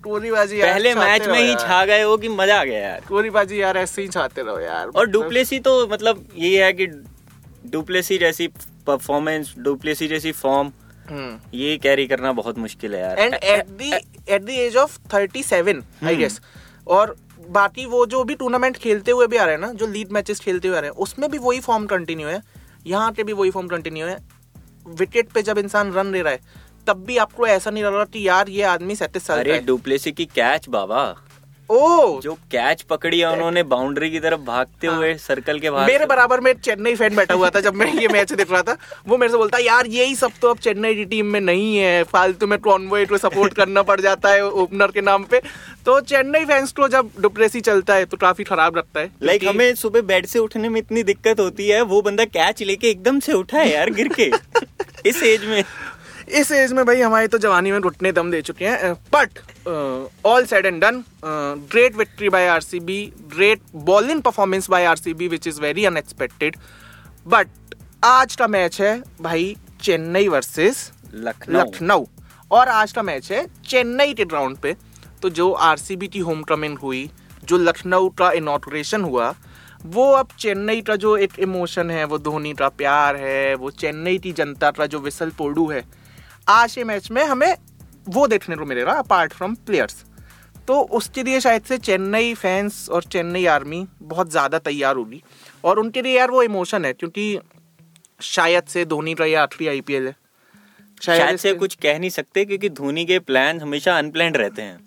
कोहली 0.04 0.32
बाजी 0.32 0.60
यार 0.60 0.74
पहले 0.74 0.94
मैच 0.96 1.27
में 1.27 1.39
ही 1.39 1.56
छा 1.56 1.84
गए 1.86 2.01
हो 2.01 2.18
कि 2.18 2.30
मज़ा 2.30 2.60
आ 2.60 2.63
गया 2.63 2.80
यार? 2.80 3.01
कोहली 3.08 3.30
बाजी 3.30 3.62
यार 3.62 3.77
ऐसे 3.77 4.01
ही 4.01 4.08
छाते 4.08 4.42
रहो 4.42 4.60
यार। 4.60 4.88
और 4.88 5.06
डुप्लेसी 5.12 5.60
तो 5.60 5.88
मतलब 5.88 6.25
ये 6.36 6.63
है 6.63 6.72
कि 6.74 6.86
डुप्लेसी 7.72 8.18
जैसी 8.18 8.48
परफॉर्मेंस 8.88 9.54
डुप्लेसी 9.60 10.08
जैसी 10.08 10.32
फॉर्म 10.34 10.72
ये 11.54 11.77
कैरी 11.77 12.06
करना 12.08 12.32
बहुत 12.34 12.58
मुश्किल 12.58 12.96
है 12.96 13.01
यार। 13.01 13.20
And 13.20 13.34
at 13.34 13.68
the 13.72 14.00
at 14.30 14.42
the 14.42 14.50
age 14.50 14.75
of 14.77 14.98
37 15.13 15.54
I 15.54 15.62
hmm. 15.62 16.16
Guess 16.18 16.39
और 16.88 17.16
बाकी 17.50 17.86
वो 17.86 18.06
जो 18.06 18.24
भी 18.24 18.36
टूर्नामेंट 18.36 18.77
खेलते 18.77 19.12
हुए 19.12 19.27
भी 19.27 19.38
आ 19.38 19.44
रहे 19.44 19.56
हैं 19.56 19.62
ना 19.62 19.72
जो 19.74 19.88
लीड 19.88 20.12
मैचेस 20.12 20.39
खेलते 20.39 20.68
हुए 20.68 20.77
आ 20.77 20.80
रहे 20.80 20.89
हैं 20.89 20.98
उसमें 21.00 21.30
भी 21.32 21.38
वही 21.39 21.60
फॉर्म 21.60 21.86
कंटिन्यू 21.88 22.27
है। 22.27 22.42
यहाँ 22.86 23.12
के 23.12 23.24
भी 23.24 23.34
वही 23.34 23.51
फॉर्म 23.51 23.68
कंटिन्यू 23.68 24.08
है। 24.08 24.18
विकेट 25.00 25.30
पे 25.30 25.42
जब 25.42 25.58
इंसान 25.58 25.92
रन 25.94 26.12
ले 26.12 26.22
रहा 26.22 26.34
है 26.34 26.66
तब 26.88 27.03
भी 27.06 27.17
आपको 27.17 27.48
ऐसा 27.48 27.70
नहीं 27.70 27.84
लग 27.84 27.96
रहा 27.96 28.03
कि 28.03 28.27
यार 28.27 28.50
ये 28.50 28.63
आदमी 28.63 28.96
सेटिस्फाइड 28.96 29.39
अरे 29.39 29.53
है? 29.53 29.65
डुप्लेसी 29.65 30.12
की 30.12 30.25
कैच 30.25 30.70
बाबा। 30.70 31.15
ओ 31.72 32.22
जो 32.22 32.34
कैच 32.34 32.82
पकड़ी 32.82 33.20
है 33.20 33.32
उन्होंने 33.32 33.63
बाउंड्री 33.63 34.12
की 34.12 34.20
तरफ़ 34.20 34.39
भागते 34.39 34.88
हुए 34.88 35.13
सर्कल 35.15 35.60
के 35.60 35.70
बाहर 35.70 35.82
हाँ। 35.82 35.88
मेरे 35.88 36.06
बराबर 36.06 36.39
में 36.39 36.53
चेन्नई 36.53 36.96
फ़ैन 36.96 37.15
बैठा 37.15 37.34
हुआ 37.34 37.50
था 37.50 37.60
जब 37.60 37.75
मैं 37.75 37.94
ये 37.94 38.08
मैच 38.08 38.34
देख 38.34 38.51
रहा 38.51 38.62
था। 38.62 38.77
वो 39.08 39.17
मेरे 39.17 39.32
से 39.32 39.38
बोलता 39.38 39.58
यार 39.58 39.86
यही 39.86 40.15
सब 40.15 40.32
तो 40.41 40.50
अब 40.50 40.58
चेन्नई 40.58 40.96
की 40.96 41.06
टीम 41.06 41.25
में 41.25 41.41
नहीं 41.41 41.77
है। 41.77 42.03
फालतू 42.03 42.48
में 42.48 42.60
कॉन्वॉय 42.60 43.06
को 43.06 43.17
सपोर्ट 43.17 43.53
करना 43.53 43.82
पड़ 43.82 44.01
जाता 44.01 44.29
है 44.29 44.50
ओपनर 44.50 44.88
के 44.88 45.01
नाम 45.01 45.24
पे। 45.24 45.41
तो 45.86 46.00
चेन्नई 46.01 46.46
फैंस 46.46 46.72
को 46.72 46.88
जब 46.88 47.12
डुप्रेसी 47.20 47.62
चलता 47.62 47.94
है 47.94 48.06
तो 48.06 48.17
काफ़ी 48.17 48.44
खराब 48.44 48.77
लगता 48.77 49.00
है। 49.00 49.12
लाइक 49.24 49.41
क्योंकि- 49.41 49.62
हमें 49.62 49.75
सुबह 49.75 50.01
बेड 50.01 50.25
से 50.25 50.39
उठने 50.39 50.70
में 50.70 50.79
इतनी 50.82 51.03
दिक्कत 51.03 51.39
होती 51.39 51.67
है 51.67 51.82
वो 51.82 52.01
बंदा 52.01 52.25
कैच 52.25 52.63
लेके 52.63 52.88
एकदम 52.88 53.20
से 53.20 53.34
उठा 53.34 53.58
है 53.58 53.74
यार 53.74 53.89
गिर 53.89 54.08
के। 54.08 54.32
इस 55.10 55.24
एज 55.24 55.46
में। 55.46 55.63
इस 56.28 56.52
एज 56.52 56.72
में 56.74 56.86
भाई 56.86 57.02
हमारी 57.02 57.28
तो 57.28 57.38
जवानी 57.38 57.72
में 57.72 57.80
घुटने 57.82 58.12
दम 58.12 58.32
दे 58.32 58.42
चुके 58.42 58.66
हैं 58.68 58.94
but 59.14 59.40
all 60.26 60.46
said 60.46 60.66
and 60.66 60.80
done 60.82 61.04
great 61.72 61.96
victory 61.96 62.30
by 62.30 62.48
R 62.48 62.62
C 62.62 62.80
B 62.80 63.00
great 63.36 63.62
bowling 63.86 64.22
performance 64.22 64.70
by 64.70 64.86
R 64.86 64.98
C 64.98 65.14
B 65.14 65.28
which 65.28 65.48
is 65.48 65.62
very 65.62 65.86
unexpected 65.86 66.56
but 67.28 67.76
आज 68.04 68.36
का 68.36 68.48
मैच 68.48 68.80
है 68.82 69.02
भाई 69.22 69.56
चेन्नई 69.82 70.28
वर्सेस 70.28 70.92
लखनऊ। 71.14 71.60
लखनऊ। 71.60 72.06
और 72.52 72.70
आज 72.70 72.92
का 72.92 73.02
मैच 73.02 73.32
है 73.32 73.46
चेन्नई 73.66 74.14
के 74.14 74.26
ग्राउंड 74.26 74.58
पे। 74.58 74.76
तो 75.22 75.30
जो 75.30 75.52
आर 75.52 75.78
सी 75.78 75.96
बी 75.96 76.08
की 76.08 76.20
होम 76.20 76.44
टर्मिंग 76.44 76.78
हुई 76.80 77.10
जो 77.44 77.58
लखनऊ 77.58 78.10
का 78.10 78.32
इनॉग्रेशन 78.32 79.02
हुआ 79.02 79.34
वो 79.86 80.12
अब 80.12 80.28
चेन्नई 80.40 80.82
का 80.82 80.96
जो 80.96 81.16
एक 81.18 81.40
इमोशन 81.40 81.92
है 81.92 82.04
वो 82.04 82.18
धोनी 82.18 82.54
का 82.54 82.70
प्यार 82.70 83.16
है 83.16 83.56
वो 83.56 83.72
चेन्नई 83.72 84.18
की 84.18 84.32
जनता 84.32 84.72
का 84.72 84.86
जो 84.86 85.00
विसल 85.00 85.30
पोडू 85.38 85.68
है 85.70 85.84
आज 86.50 86.75
के 86.75 86.84
मैच 86.84 87.10
में 87.12 87.24
हमें 87.24 87.56
वो 88.08 88.25
देखने 88.27 88.56
को 88.56 88.66
मिलेगा 88.66 88.92
अपार्ट 88.94 89.34
फ्रॉम 89.34 89.56
प्लेयर्स 89.66 90.04
तो 90.68 90.80
उसके 90.98 91.24
लिए 91.24 91.39
शायद 91.39 91.63
से 91.63 91.77
चेन्नई 91.77 92.34
फैंस 92.34 92.88
और 92.89 93.04
चेन्नई 93.04 93.46
आर्मी 93.46 93.86
बहुत 94.04 94.32
ज़्यादा 94.32 94.60
तैयार 94.60 94.96
होगी। 94.96 95.22
और 95.63 95.80
उनके 95.80 96.01
लिए 96.01 96.18
यार 96.18 96.32
वो 96.32 96.44
इमोशन 96.44 96.86
है 96.86 96.94
क्योंकि 96.94 97.39
शायद 98.20 98.63
से 98.63 98.86
धोनी 98.86 99.13
का 99.13 99.25
ये 99.25 99.36
आखिरी 99.36 99.68
आईपीएल 99.68 100.08
है। 100.08 100.16
शायद 100.98 101.22
शायद 101.22 101.38
से 101.38 101.54
कुछ 101.54 101.75
कह 101.75 102.00
नहीं 102.00 102.10
सकते 102.10 102.46
क्योंकि 102.46 102.70
धोनी 102.72 103.06
के 103.06 103.20
प्लान 103.22 103.62
हमेशा 103.62 103.98
अनप्लान्ड 103.98 104.38
रहते 104.38 104.62
हैं। 104.62 104.86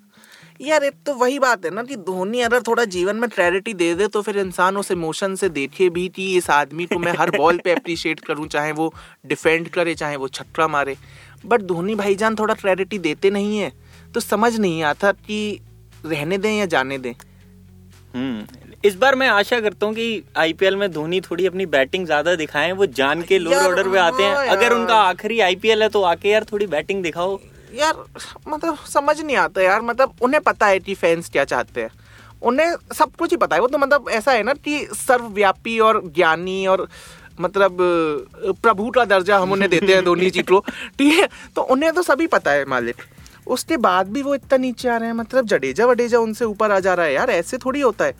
यार 0.61 0.85
एक 0.85 0.95
तो 1.07 1.15
वही 1.15 1.39
बात 1.39 1.65
है 1.65 1.71
ना 1.75 1.83
कि 1.83 1.97
धोनी 1.99 2.41
अगर 2.41 2.63
थोड़ा 2.63 2.85
जीवन 2.87 3.17
में 3.17 3.29
क्लैरिटी 3.31 3.75
दे 3.75 3.95
दे 3.95 4.09
तो 4.09 4.23
फिर 4.23 4.39
इंसान 4.39 4.77
उस 4.77 4.91
इमोशन 4.91 5.35
से 5.35 5.49
देखे 5.51 5.89
भी 5.91 6.09
कि 6.09 6.35
इस 6.37 6.51
आदमी 6.51 6.87
को 6.87 6.99
मैं 6.99 7.13
हर 7.19 7.31
बॉल 7.37 7.59
पे 7.59 7.73
अप्रिशिएट 7.73 8.21
करूँ 8.21 8.47
चाहे 8.49 8.73
वो 8.73 8.93
डिफेंड 9.27 9.69
करे 9.69 9.95
चाहे 9.95 10.17
वो 10.17 10.29
छक्का 10.31 10.69
मारे। 10.69 10.97
बट 11.45 11.63
धोनी 11.63 11.95
भाईजान 11.95 12.37
थोड़ा 12.37 12.55
क्लैरिटी 12.55 12.99
देते 13.01 13.31
नहीं 13.31 13.59
है 13.59 13.73
तो 14.15 14.21
समझ 14.21 14.57
नहीं 14.57 14.83
आता 14.83 15.13
कि 15.13 15.61
रहने 16.07 16.39
दें 16.39 16.53
या 16.53 16.67
जाने 16.67 16.99
दें। 16.99 17.13
हम्म 18.15 18.47
इस 18.85 18.95
बार 18.97 19.15
मैं 19.15 19.29
आशा 19.29 19.61
करता 19.61 19.87
हूँ 19.87 19.95
कि 19.95 20.23
आईपीएल 20.37 20.77
में 20.77 20.91
धोनी 20.93 21.21
थोड़ी 21.21 21.47
अपनी 21.47 21.67
बैटिंग 21.69 22.07
ज़्यादा 22.07 22.35
दिखाएँ 22.37 22.73
वो 22.73 22.87
जान 22.89 23.23
के 23.23 23.39
लोअर 23.39 23.63
ऑर्डर 23.63 23.89
पे 23.89 23.99
आते 23.99 24.23
हैं। 24.23 24.35
हाँ 24.37 24.47
अगर 24.49 24.73
उनका 24.73 24.97
आखिरी 24.99 25.41
आईपीएल 25.41 25.83
है 25.83 25.89
तो 25.89 26.03
आके 26.05 26.29
यार 26.29 26.45
थोड़ी 26.53 26.67
बैटिंग 26.67 27.03
दिखाओ। 27.03 27.39
यार 27.75 28.05
मतलब 28.49 28.77
समझ 28.89 29.21
नहीं 29.21 29.37
आता 29.37 29.63
यार 29.63 29.83
मतलब 29.83 30.15
उन्हें 30.23 30.41
पता 30.43 30.67
है 30.67 30.79
कि 30.79 30.95
फैंस 30.95 31.29
क्या 31.29 31.45
चाहते 31.45 31.81
हैं। 31.81 31.91
उन्हें 32.43 32.75
सब 32.95 33.11
कुछ 33.19 33.31
ही 33.31 33.37
पता 33.37 33.57
है 33.57 33.61
वो 33.61 33.69
तो 33.69 33.79
मतलब 33.79 34.09
ऐसा 34.11 34.33
है 34.33 34.43
ना 34.43 34.55
कि 34.55 34.85
सर्वव्यापी 34.97 35.79
और 35.81 36.03
ज्ञानी 36.07 36.67
और 36.67 36.89
मतलब 37.39 37.77
प्रभु 38.63 38.91
का 38.91 39.05
दर्जा 39.07 39.39
हम 39.39 39.53
उन्हें 39.53 39.71
देते 39.71 39.93
हैं 39.95 40.05
धोनी 40.05 40.31
जी 40.31 40.43
को 40.43 40.61
ठीक 40.99 41.13
है? 41.15 41.29
तो 41.57 41.63
उन्हें 41.65 41.93
तो 41.93 42.03
सभी 42.03 42.27
पता 42.29 42.51
है, 42.51 42.65
मालिक। 42.67 43.03
उसके 43.49 43.77
बाद 43.79 44.09
भी 44.09 44.23
वो 44.23 44.35
इतना 44.35 44.57
नीचे 44.59 44.89
आ 44.89 44.97
रहे 44.97 45.09
हैं 45.09 45.15
मतलब 45.17 45.47
जडेजा 45.47 45.87
वडेजा 45.87 46.19
उनसे 46.21 46.45
ऊपर 46.45 46.71
आ 46.71 46.81
जा 46.81 46.95
रहा 46.95 47.07
है 47.07 47.15
यार, 47.15 47.31
ऐसे 47.31 47.59
थोड़ी 47.59 47.81
होता 47.81 48.05
है। 48.05 48.15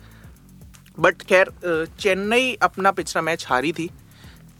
बट 0.99 1.21
खैर 1.21 1.51
चेन्नई 1.99 2.53
अपना 2.61 2.91
पिछला 2.91 3.21
मैच 3.21 3.45
हारी 3.49 3.71
थी। 3.71 3.89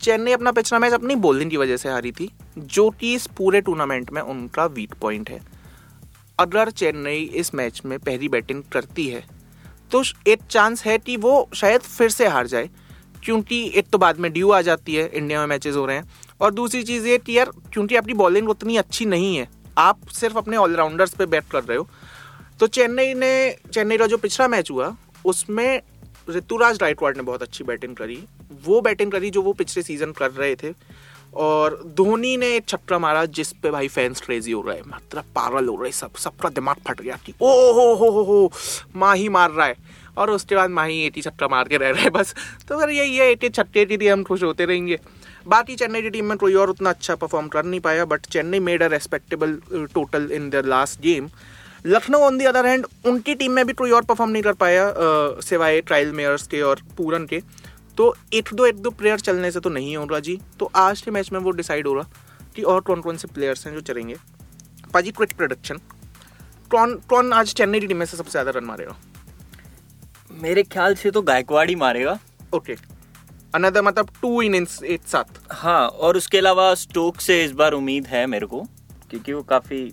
चेन्नई 0.00 0.32
अपना 0.32 0.52
पिछला 0.52 0.78
मैच 0.78 0.92
अपनी 0.92 1.14
बॉलिंग 1.16 1.50
की 1.50 1.56
वजह 1.56 1.76
से 1.76 1.88
हारी 1.88 2.12
थी, 2.12 2.30
जो 2.58 2.88
कि 2.90 3.14
इस 3.14 3.26
पूरे 3.36 3.60
टूर्नामेंट 3.60 4.10
में 4.12 4.20
उनका 4.22 4.66
वीक 4.68 4.94
पॉइंट 5.00 5.30
है। 5.30 5.40
अगर 6.38 6.70
चेन्नई 6.72 7.20
इस 7.34 7.54
मैच 7.54 7.80
में 7.84 7.98
पहली 7.98 8.28
बैटिंग 8.28 8.62
करती 8.72 9.06
है 9.08 9.24
तो 9.92 10.02
एक 10.26 10.42
चांस 10.50 10.84
है 10.84 10.96
कि 10.98 11.16
वो 11.16 11.48
शायद 11.54 11.80
फिर 11.80 12.10
से 12.10 12.26
हार 12.26 12.46
जाए। 12.46 12.68
क्योंकि 13.24 13.72
एक 13.74 13.88
तो 13.88 13.98
बाद 13.98 14.18
में 14.18 14.32
ड्यू 14.32 14.50
आ 14.50 14.62
जाती 14.62 14.94
है 14.94 15.10
इंडिया 15.14 15.40
में 15.40 15.46
मैचेस 15.46 15.76
हो 15.76 15.86
रहे 15.86 15.96
हैं। 15.96 16.12
और 16.40 16.54
दूसरी 16.54 16.82
चीज़ 16.82 17.06
ये 17.06 17.18
कि 17.18 17.38
यार, 17.38 17.50
क्योंकि 17.72 17.96
आपकी 17.96 18.14
बॉलिंग 18.14 18.48
उतनी 18.48 18.76
अच्छी 18.76 19.04
नहीं 19.04 19.36
है, 19.36 19.48
आप 19.78 20.08
सिर्फ़ 20.08 20.38
अपने 20.38 20.56
ऑलराउंडर्स 20.56 21.14
पे 21.14 21.26
बैट 21.26 21.44
कर 21.50 21.64
रहे 21.64 21.78
हो। 21.78 21.88
तो 22.60 22.66
चेन्नई 22.66 23.14
ने, 23.14 23.56
चेन्नई 23.74 23.96
का 23.96 24.06
जो 24.06 24.16
पिछला 24.16 24.48
मैच 24.48 24.70
हुआ, 24.70 24.96
उसमें 25.24 25.82
ऋतुराज 26.30 26.78
गायकवाड़ 26.78 27.16
ने 27.16 27.22
बहुत 27.22 27.42
अच्छी 27.42 27.64
बैटिंग 27.64 27.96
करी। 27.96 28.24
वो 28.64 28.80
बैटिंग 28.80 29.12
करी 29.12 29.30
जो 29.30 29.42
वो 29.42 29.52
पिछले 29.52 29.82
सीज़न 29.82 30.12
कर 30.12 30.30
रहे 30.30 30.56
थे। 30.56 30.74
और 31.34 31.82
धोनी 31.86 32.36
ने 32.36 32.56
एक 32.56 32.68
छक्का 32.68 32.98
मारा 32.98 33.24
जिस 33.24 33.52
पे 33.52 33.70
भाई 33.70 33.88
फैंस 33.88 34.20
क्रेजी 34.20 34.52
हो 34.52 34.62
रहे 34.62 34.76
हैं। 34.76 34.84
मतलब 34.96 35.24
पागल 35.24 35.68
हो 35.68 35.82
रहे 35.82 35.92
सब, 35.92 36.14
सबका 36.14 36.48
दिमाग 36.48 36.76
फट 36.88 37.00
गया 37.00 37.18
कि, 37.26 37.34
ओ 37.40 37.72
हो 37.72 37.94
हो 37.94 38.10
हो 38.10 38.22
हो, 38.22 38.52
माही 38.96 39.28
मार 39.28 39.50
रहा 39.50 39.66
है। 39.66 39.76
और 40.16 40.30
उसके 40.30 40.54
बाद 40.54 40.70
माही 40.70 41.00
एटी 41.04 41.22
छक्का 41.22 41.48
मार 41.48 41.68
के 41.68 41.76
रह 41.78 41.90
रहे 41.90 42.10
बस। 42.10 42.34
तो 42.68 42.78
फिर 42.80 42.90
यही 42.90 43.16
है, 43.16 43.30
एटी 43.30 43.48
छक्के 43.50 43.84
के 43.84 43.96
लिए 43.96 44.10
हम 44.10 44.22
खुश 44.24 44.42
होते 44.42 44.64
रहेंगे। 44.64 44.98
बाकी 45.46 45.76
चेन्नई 45.76 46.02
की 46.02 46.10
टीम 46.10 46.26
में 46.26 46.36
कोई 46.38 46.54
और 46.54 46.70
उतना 46.70 46.90
अच्छा 46.90 47.14
परफॉर्म 47.16 47.48
कर 47.48 47.64
नहीं 47.64 47.80
पाया 47.80 48.04
but 48.06 48.26
Chennai 48.28 48.60
made 48.60 48.82
a 48.82 48.86
respectable 48.88 49.58
total 49.94 50.30
in 50.32 50.48
the 50.50 50.62
last 50.66 51.00
game 51.02 51.28
Lucknow 51.86 52.20
on 52.20 52.38
the 52.38 52.44
other 52.44 52.66
hand 52.66 52.86
उनकी 53.06 53.34
टीम 53.34 53.52
में 53.52 53.64
भी 53.66 53.72
कोई 53.72 53.90
और 53.90 54.04
परफॉर्म 54.04 54.30
नहीं 54.30 54.42
कर 54.42 54.52
पाया 54.54 54.92
सिवाय 55.42 55.80
ट्रायल 55.80 56.12
मेयर्स 56.12 56.46
के 56.46 56.60
और 56.62 56.82
पूरन 56.96 57.26
के। 57.26 57.40
तो 57.96 58.14
एक 58.34 58.48
दो 58.54 58.66
एक 58.66 58.76
दो 58.76 58.90
प्लेयर 58.92 59.20
चलने 59.20 59.50
से 59.50 59.60
तो 59.60 59.70
नहीं 59.70 59.96
हो 59.96 60.04
रहा 60.04 60.20
जी। 60.20 60.38
तो 60.58 60.70
आज 60.76 61.00
के 61.02 61.10
मैच 61.10 61.32
में 61.32 61.38
वो 61.40 61.50
डिसाइड 61.52 61.86
हो 61.86 61.94
रहा 61.94 62.08
कि 62.56 62.62
और 62.64 62.80
कौन 62.80 63.00
कौन 63.00 63.16
से 63.16 63.28
प्लेयर्स 63.28 63.66
हैं 63.66 63.74
जो 63.74 63.80
चलेंगे। 63.82 64.16
पाजी 64.94 65.10
क्विक 65.12 65.36
प्रोडक्शन 65.36 65.80
कौन 66.70 66.94
कौन 67.08 67.32
आज 67.32 67.54
चेन्नई 67.54 67.80
की 67.80 67.86
टीम 67.86 67.96
में 67.96 68.06
से 68.06 68.16
सबसे 68.16 68.30
ज़्यादा 68.30 68.50
रन 68.50 68.64
मारेगा? 68.64 68.96
मेरे 70.32 70.62
ख्याल 70.62 70.94
से 70.94 71.10
तो 71.10 71.22
गायकवाड़ 71.22 71.68
ही 71.68 71.74
मारेगा। 71.76 72.18
ओके 72.54 72.76
अनदर 73.54 73.82
मतलब 73.82 74.10
टू 74.22 74.42
इन 74.42 74.54
एक 74.54 75.06
साथ। 75.06 75.40
हाँ 75.52 75.86
और 75.88 76.16
उसके 76.16 76.38
अलावा 76.38 76.74
स्टोक 76.74 77.20
से 77.20 77.42
इस 77.44 77.52
बार 77.52 77.72
उम्मीद 77.72 78.06
है 78.06 78.26
मेरे 78.26 78.46
को 78.46 78.60
क्योंकि 79.10 79.32
वो 79.32 79.42
काफ़ी 79.44 79.84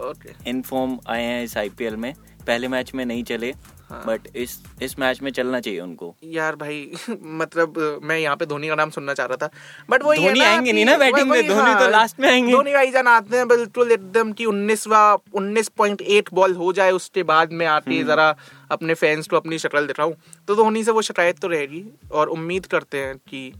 ओके 0.00 0.50
इनफॉर्म 0.50 0.98
आए 1.08 1.22
हैं 1.22 1.42
इस 1.44 1.56
आईपीएल 1.56 1.96
में। 1.96 2.14
पहले 2.46 2.68
मैच 2.68 2.94
में 2.94 3.04
नहीं 3.04 3.24
चले। 3.24 3.54
बट 3.92 4.36
इस 4.36 4.58
इस 4.82 4.98
मैच 4.98 5.20
में 5.22 5.30
चलना 5.30 5.60
चाहिए 5.60 5.80
उनको। 5.80 6.14
यार 6.24 6.56
भाई 6.56 6.92
मतलब 7.10 8.00
मैं 8.02 8.18
यहाँ 8.18 8.36
पे 8.36 8.46
धोनी 8.46 8.68
का 8.68 8.74
नाम 8.74 8.90
सुनना 8.90 9.14
चाह 9.14 9.26
रहा 9.26 9.36
था। 9.36 9.50
बट 9.90 10.02
वो 10.02 10.14
धोनी 10.14 10.40
आएँगे 10.40 10.72
नहीं 10.72 10.84
ना 10.84 10.96
बैटिंग 10.96 11.30
में, 11.30 11.48
धोनी 11.48 11.74
तो 11.74 11.88
लास्ट 11.90 12.20
में 12.20 12.28
आएँगे। 12.28 12.52
धोनी 12.52 12.72
भाई 12.72 12.90
जान 12.90 13.06
आते 13.06 13.36
हैं 13.36 13.48
बिल्कुल 13.48 13.92
एकदम 13.92 14.32
की 14.32 14.44
उन्नीसवा 14.44 15.02
उन्नीस 15.34 15.68
पॉइंट 15.68 16.02
एट 16.02 16.28
बॉल 16.34 16.54
हो 16.54 16.72
जाए 16.72 16.90
उसके 16.90 17.22
बाद 17.22 17.52
में 17.52 17.66
आके 17.66 17.94
हम्म। 17.94 18.06
जरा 18.06 18.34
अपने 18.70 18.94
फैंस 18.94 19.28
को 19.28 19.36
अपनी 19.36 19.58
शक्ल 19.58 19.86
दिखाऊँ। 19.86 20.14
तो 20.48 20.54
धोनी 20.54 20.84
से 20.84 20.90
वो 20.90 21.02
शिकायत 21.02 21.38
तो 21.38 21.48
रहेगी 21.48 21.84
और 22.12 22.28
उम्मीद 22.28 22.66
करते 22.66 22.98
हैं 22.98 23.16
कि 23.16 23.52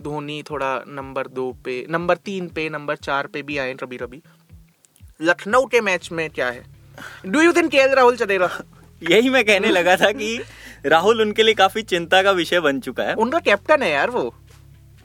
धोनी 0.00 0.42
थोड़ा 0.42 0.84
नंबर 0.88 1.26
दो 1.26 1.52
पे 1.64 1.86
नंबर 1.90 2.16
तीन 2.16 2.48
पे 2.48 2.68
नंबर 2.68 2.96
चार 2.96 3.26
पे 3.26 3.42
भी 3.42 3.58
आए 3.58 3.74
कभी 3.74 3.96
कभी 3.96 4.22
लखनऊ 5.22 5.66
के 5.66 5.80
मैच 5.80 6.08
में 6.12 6.30
क्या 6.30 6.50
है? 6.50 6.64
डू 7.26 7.40
यू 7.40 7.52
थिंक 7.52 7.70
के 7.70 7.94
राहुल 7.94 8.16
चलेगा? 8.16 8.46
यही 9.02 9.30
मैं 9.30 9.44
कहने 9.44 9.70
लगा 9.70 9.96
था 9.96 10.10
कि 10.12 10.38
राहुल 10.86 11.20
उनके 11.22 11.42
लिए 11.42 11.54
काफ़ी 11.54 11.82
चिंता 11.82 12.22
का 12.22 12.30
विषय 12.32 12.60
बन 12.60 12.80
चुका 12.80 13.02
है। 13.02 13.14
उनका 13.14 13.38
कैप्टन 13.38 13.82
है 13.82 13.90
यार 13.90 14.10
वो। 14.10 14.32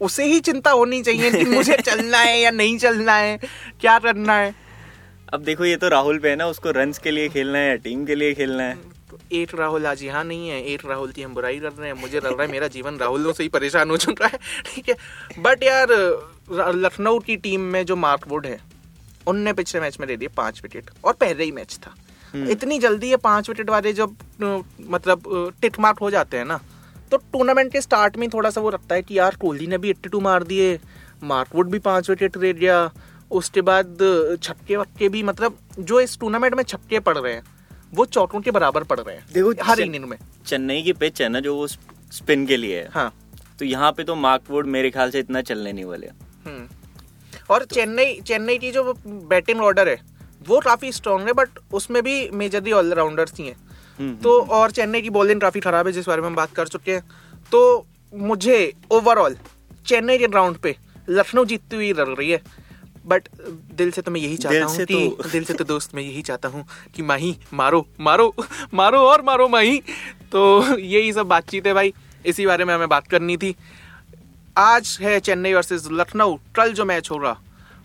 उसे 0.02 0.26
ही 0.26 0.40
चिंता 0.40 0.72
होनी 0.72 1.02
चाहिए 1.04 1.32
कि 1.32 1.46
मुझे 1.46 1.78
चलना 1.86 2.18
है 2.18 2.40
या 2.40 2.52
नहीं 2.52 2.78
चलना 2.78 3.16
है 3.16 3.38
क्या 3.82 3.98
करना 4.00 4.34
है। 4.34 4.54
अब 5.34 5.44
देखो 5.44 5.66
ये 5.66 5.76
तो 5.78 5.90
राहुल 5.90 6.20
पे 6.20 6.30
है 6.30 6.36
ना 6.36 6.48
उसको 6.48 6.72
रन्स 6.72 6.98
के 7.00 7.12
लिए 7.12 7.30
खेलना 7.30 7.58
है 7.58 7.70
या 7.70 7.76
टीम 7.86 8.06
के 8.06 8.16
लिए 8.16 8.34
खेलना 8.34 8.64
है। 8.64 8.76
तो 9.10 9.20
एक 9.32 9.56
राहुल 9.56 9.86
आज 9.86 10.04
यहाँ 10.04 10.24
नहीं 10.24 10.50
है 10.50 10.62
एक 10.64 10.86
राहुल 10.86 11.12
की 11.12 11.22
हम 11.22 11.34
बुराई 11.34 11.60
कर 11.60 11.72
रहे 11.72 11.90
हैं। 11.90 11.96
मुझे 11.96 12.18
लग 12.18 12.32
रहा 12.32 12.42
है 12.42 12.52
मेरा 12.52 12.68
जीवन 12.68 12.98
राहुलों 12.98 13.34
से 13.34 13.44
ही 13.44 13.50
परेशान 13.50 13.90
हो 13.90 13.98
चुका 13.98 14.28
है 14.28 14.40
ठीक 14.66 14.90
है। 14.90 14.96
बट 15.40 15.64
यार 15.64 15.98
लखनऊ 16.76 17.20
की 17.20 17.38
टीम 17.38 17.62
में 17.74 17.86
जो 17.86 17.96
मार्क 17.96 18.28
वुड 18.28 18.46
है 18.46 18.60
उनने 19.28 19.54
पिछले 19.54 19.82
मैच 19.82 20.00
में 20.00 20.08
दे 20.08 20.18
दिए 20.18 20.28
पाँच 20.38 20.62
विकेट 20.64 20.90
और 21.04 21.14
पहले 21.14 21.44
ही 21.44 21.52
मैच 21.52 21.80
था। 21.84 21.96
इतनी 22.52 22.80
जल्दी 22.80 23.10
ये 23.10 23.18
पाँच 23.24 23.50
विकेट 23.50 23.70
वाले 23.70 23.94
जब 23.94 24.16
मतलब 24.90 25.54
टिक 25.62 25.80
मार्क 25.80 26.00
हो 26.02 26.12
जाते 26.12 26.38
हैं 26.38 26.46
ना 26.46 26.60
तो 27.12 27.18
टूर्नामेंट 27.34 27.72
के 27.72 27.82
स्टार्ट 27.82 28.18
में 28.18 28.30
थोड़ा 28.30 28.50
सा 28.50 28.62
वो 28.62 28.70
रखता 28.70 28.96
है 28.96 29.02
कि 29.02 29.18
यार 29.18 29.36
कोहली 29.42 29.68
ने 29.68 29.78
भी 29.78 29.90
एट्टी 29.90 30.10
टू 30.10 30.20
मार 30.20 30.44
दिए 30.44 30.80
मार्क 31.24 31.56
वुड 31.56 31.70
भी 31.72 31.80
पाँच 31.80 32.10
विकेट 32.10 32.38
दे 32.38 32.54
दिया 32.54 32.90
उसके 33.32 33.62
बाद 33.68 33.98
छक्के 34.44 34.76
वक्के 34.78 35.10
भी 35.10 35.24
मतलब 35.24 35.58
जो 35.80 36.00
इस 36.02 36.18
टूर्नामेंट 36.20 36.56
में 36.56 36.64
छक्के 36.64 37.00
पड़ 37.00 37.18
रहे 37.18 37.34
हैं 37.34 37.44
वो 37.94 38.06
चौकों 38.06 38.42
के 38.42 38.52
बराबर 38.52 38.84
पड़ 38.84 39.00
रहे 39.00 39.16
हैं 39.16 39.26
देखो, 39.34 39.54
हर 39.64 39.80
इनिंग 39.80 40.06
में। 40.06 40.18
चेन्नई 40.48 40.82
की 40.82 40.94
पिच 40.94 41.22
है 41.22 41.30
ना 41.30 41.40
जो 41.40 41.56
वो 41.56 41.68
स्पिन 41.68 42.46
के 42.46 42.58
लिए 42.58 42.80
है 42.80 42.90
हाँ। 42.94 43.12
तो 43.60 43.66
यहाँ 43.66 43.92
पे 43.92 44.04
तो 44.04 44.16
मार्कवुड 44.16 44.68
मेरे 44.68 44.90
ख्याल 44.92 45.12
से 45.12 45.20
इतना 45.20 45.42
चलने 45.42 45.74
नहीं 45.74 45.86
वाले। 45.86 46.08
हम्म। 46.46 46.68
और 47.50 47.66
चेन्नई 47.66 48.20
चेन्नई 48.28 48.58
की 48.58 48.72
जो 48.72 48.94
बैटिंग 49.06 49.62
ऑर्डर 49.62 49.90
है 49.90 49.98
वो 50.48 50.60
काफ़ी 50.60 50.92
स्ट्रांग 50.92 51.22
है 51.22 51.34
बट 51.34 51.50
उसमें 51.74 52.04
भी 52.04 52.30
मेजरली 52.30 52.72
ऑलराउंडर्स 52.72 53.34
ही 53.40 53.48
हैं। 53.48 53.58
हम्म, 54.00 54.16
तो 54.16 54.42
और 54.42 54.72
चेन्नई 54.72 55.02
की 55.02 55.10
बॉलिंग 55.10 55.42
काफ़ी 55.42 55.60
खराब 55.60 55.88
है 55.88 55.94
जिस 55.94 56.08
बारे 56.08 56.22
में 56.22 56.28
हम 56.28 56.36
बात 56.36 56.52
कर 56.52 56.68
चुके 56.68 56.92
हैं। 56.92 57.02
तो 57.52 57.86
मुझे 58.16 58.74
ओवरऑल 58.92 59.38
चेन्नई 59.88 60.18
के 60.18 60.28
ग्राउंड 60.28 60.58
पे 60.58 60.78
लखनऊ 61.10 61.46
जीतती 61.46 61.76
हुई 61.76 61.94
लग 61.94 62.20
रही 62.20 62.32
है। 62.32 62.42
बट 63.06 63.28
दिल 63.76 63.92
से 63.92 64.02
तो 64.02 64.12
मैं 64.12 64.22
यही 64.22 64.38
चाहता 64.38 64.66
हूँ 64.66 64.78
कि 64.78 64.94
तो- 64.94 65.32
दिल 65.32 65.44
से 65.44 65.54
तो 65.54 65.64
दोस्त 65.64 65.96
मैं 65.96 66.04
यही 66.04 66.22
चाहता 66.22 66.50
हूँ 66.50 66.68
कि 66.96 67.02
माही 67.02 67.38
मारो 67.54 67.88
मारो 68.00 68.36
मारो 68.74 69.00
और 69.00 69.22
मारो 69.22 69.48
माही। 69.48 69.84
तो 70.32 70.64
यही 70.78 71.14
सब 71.14 71.28
बातचीत 71.28 71.68
है 71.68 71.74
भाई। 71.74 71.94
इसी 72.26 72.46
बारे 72.46 72.66
में 72.66 72.74
हमें 72.74 72.90
बात 72.90 73.08
करनी 73.08 73.38
थी। 73.38 73.56
आज 74.58 74.98
है 75.02 75.20
चेन्नई 75.20 75.54
वर्सेस 75.54 75.88
लखनऊ। 75.92 76.38
कल 76.56 76.74
जो 76.74 76.86
मैच 76.86 77.12
हो 77.12 77.18
रहा 77.18 77.40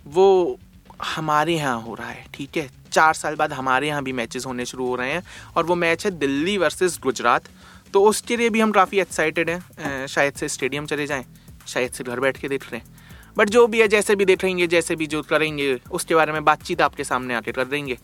वो 0.06 0.58
हमारे 1.04 1.54
यहाँ 1.54 1.80
हो 1.82 1.94
रहा 1.94 2.08
है, 2.08 2.24
ठीक 2.34 2.56
है? 2.56 2.68
चार 2.92 3.14
साल 3.14 3.34
बाद 3.36 3.52
हमारे 3.52 3.88
यहाँ 3.88 4.02
भी 4.02 4.12
मैचेस 4.12 4.46
होने 4.46 4.64
शुरू 4.66 4.86
हो 4.86 4.94
रहे 4.96 5.10
हैं 5.12 5.22
और 5.56 5.64
वो 5.64 5.74
मैच 5.74 6.04
है 6.04 6.10
दिल्ली 6.10 6.56
वर्सेस 6.58 6.98
गुजरात। 7.02 7.48
तो 7.94 8.02
उसके 8.04 8.36
लिए 8.36 8.50
भी 8.50 8.60
हम 8.60 8.72
काफ़ी 8.72 9.00
एक्साइटेड 9.00 9.50
हैं 9.50 10.06
शायद 10.08 10.34
से 10.34 10.48
स्टेडियम 10.48 10.86
चले 10.86 11.06
जाएँ, 11.06 11.24
शायद 11.66 11.92
से 11.92 12.04
घर 12.04 12.20
बैठ 12.20 12.36
के 12.36 12.48
देख 12.48 12.70
रहे 12.70 12.80
हैं 12.80 12.98
बट 13.36 13.48
जो 13.48 13.66
भी 13.66 13.80
है, 13.80 13.86
जैसे 13.88 14.14
भी 14.16 14.24
देखेंगे 14.24 14.66
जैसे 14.66 14.96
भी 14.96 15.06
जो 15.06 15.22
करेंगे, 15.22 15.74
उसके 15.90 16.14
बारे 16.14 16.32
में 16.32 16.44
बातचीत 16.44 16.80
आपके 16.82 17.04
सामने 17.04 17.34
आके 17.34 17.52
कर 17.52 17.64
देंगे। 17.64 17.98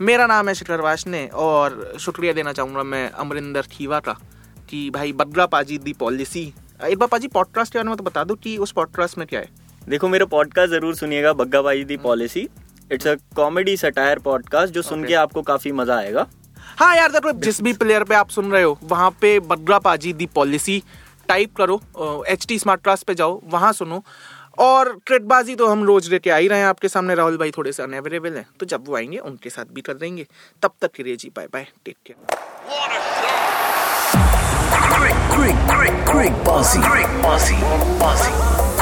मेरा 0.00 0.26
नाम 0.26 0.48
है 0.48 0.54
शिखर 0.54 0.80
वाशने 0.80 1.26
और 1.26 1.96
शुक्रिया 2.00 2.32
देना 2.32 2.52
चाहूँगा 2.52 2.82
मैं 2.82 3.08
अमरिंदर 3.10 3.66
खीवा 3.72 4.00
का 4.00 4.12
कि 4.68 4.88
भाई 4.90 5.12
बदला 5.12 5.46
पाजी 5.46 5.78
दी 5.78 5.92
पॉलिसी 5.92 6.52
एक 6.84 6.98
बार 6.98 7.08
पाजी 7.08 7.28
पॉडकास्ट 7.28 7.72
के 7.72 7.78
बारे 7.78 7.88
में 7.88 7.96
तो 7.96 8.04
बता 8.04 8.24
दो 8.24 8.34
कि 8.34 8.56
उस 8.56 8.72
पॉडकास्ट 8.72 9.18
में 9.18 9.26
क्या 9.26 9.40
है। 9.40 9.48
देखो 9.88 10.08
मेरा 10.08 10.26
पॉडकास्ट 10.26 10.70
ज़रूर 10.70 10.94
सुनिएगा 10.94 11.32
बग्गा 11.32 11.60
भाई 11.62 11.84
दी 11.84 11.96
policy 11.96 12.48
it's 12.92 13.06
a 13.06 13.14
comedy 13.36 13.76
satire 13.76 14.18
podcast 14.18 14.74
जो 14.74 14.82
सुन 14.82 14.98
Okay. 14.98 15.08
के 15.08 15.14
आपको 15.14 15.42
काफ़ी 15.42 15.72
मज़ा 15.72 15.96
आएगा 15.96 16.26
हाँ 16.78 16.96
यार 16.96 17.10
देखो 17.12 17.32
जिस 17.40 17.60
भी 17.62 17.72
प्लेयर 17.72 18.04
पे 18.04 18.14
आप 18.14 18.28
सुन 18.28 18.50
रहे 18.52 18.62
हो 18.62 18.78
वहाँ 18.82 19.10
पे 19.20 19.38
बदला 19.40 19.78
पाजी 19.78 20.12
दी 20.12 20.26
पॉलिसी 20.34 20.82
टाइप 21.28 21.54
करो 21.56 21.80
एच 22.28 22.46
टी 22.48 22.58
स्मार्ट 22.58 22.82
क्लास 22.82 23.02
पे 23.02 23.14
जाओ 23.14 23.40
वहाँ 23.44 23.72
सुनो 23.72 24.02
और 24.58 24.92
ट्रेडबाजी 25.06 25.54
तो 25.56 25.66
हम 25.66 25.84
रोज 25.84 26.08
लेके 26.10 26.30
आ 26.30 26.36
ही 26.36 26.48
रहे 26.48 26.58
हैं 26.58 26.66
आपके 26.66 26.88
सामने 26.88 27.14
राहुल 27.14 27.36
भाई 27.38 27.50
थोड़े 27.50 27.72
से 27.72 27.82
अनअवेलेबल 27.82 28.36
हैं 28.36 28.46
तो 28.60 28.66
जब 28.66 28.88
वो 28.88 28.96
आएँगे 28.96 29.18
उनके 29.30 29.50
साथ 29.50 29.64
भी 29.72 29.80
कर 29.80 29.94
देंगे 29.94 30.26
तब 30.62 30.72
तक 30.82 30.92
के 30.92 31.02
लिए 31.02 31.16
जी 31.16 31.30
bye 31.36 31.46
bye 31.46 31.66
take 31.84 31.96
care 32.06 32.16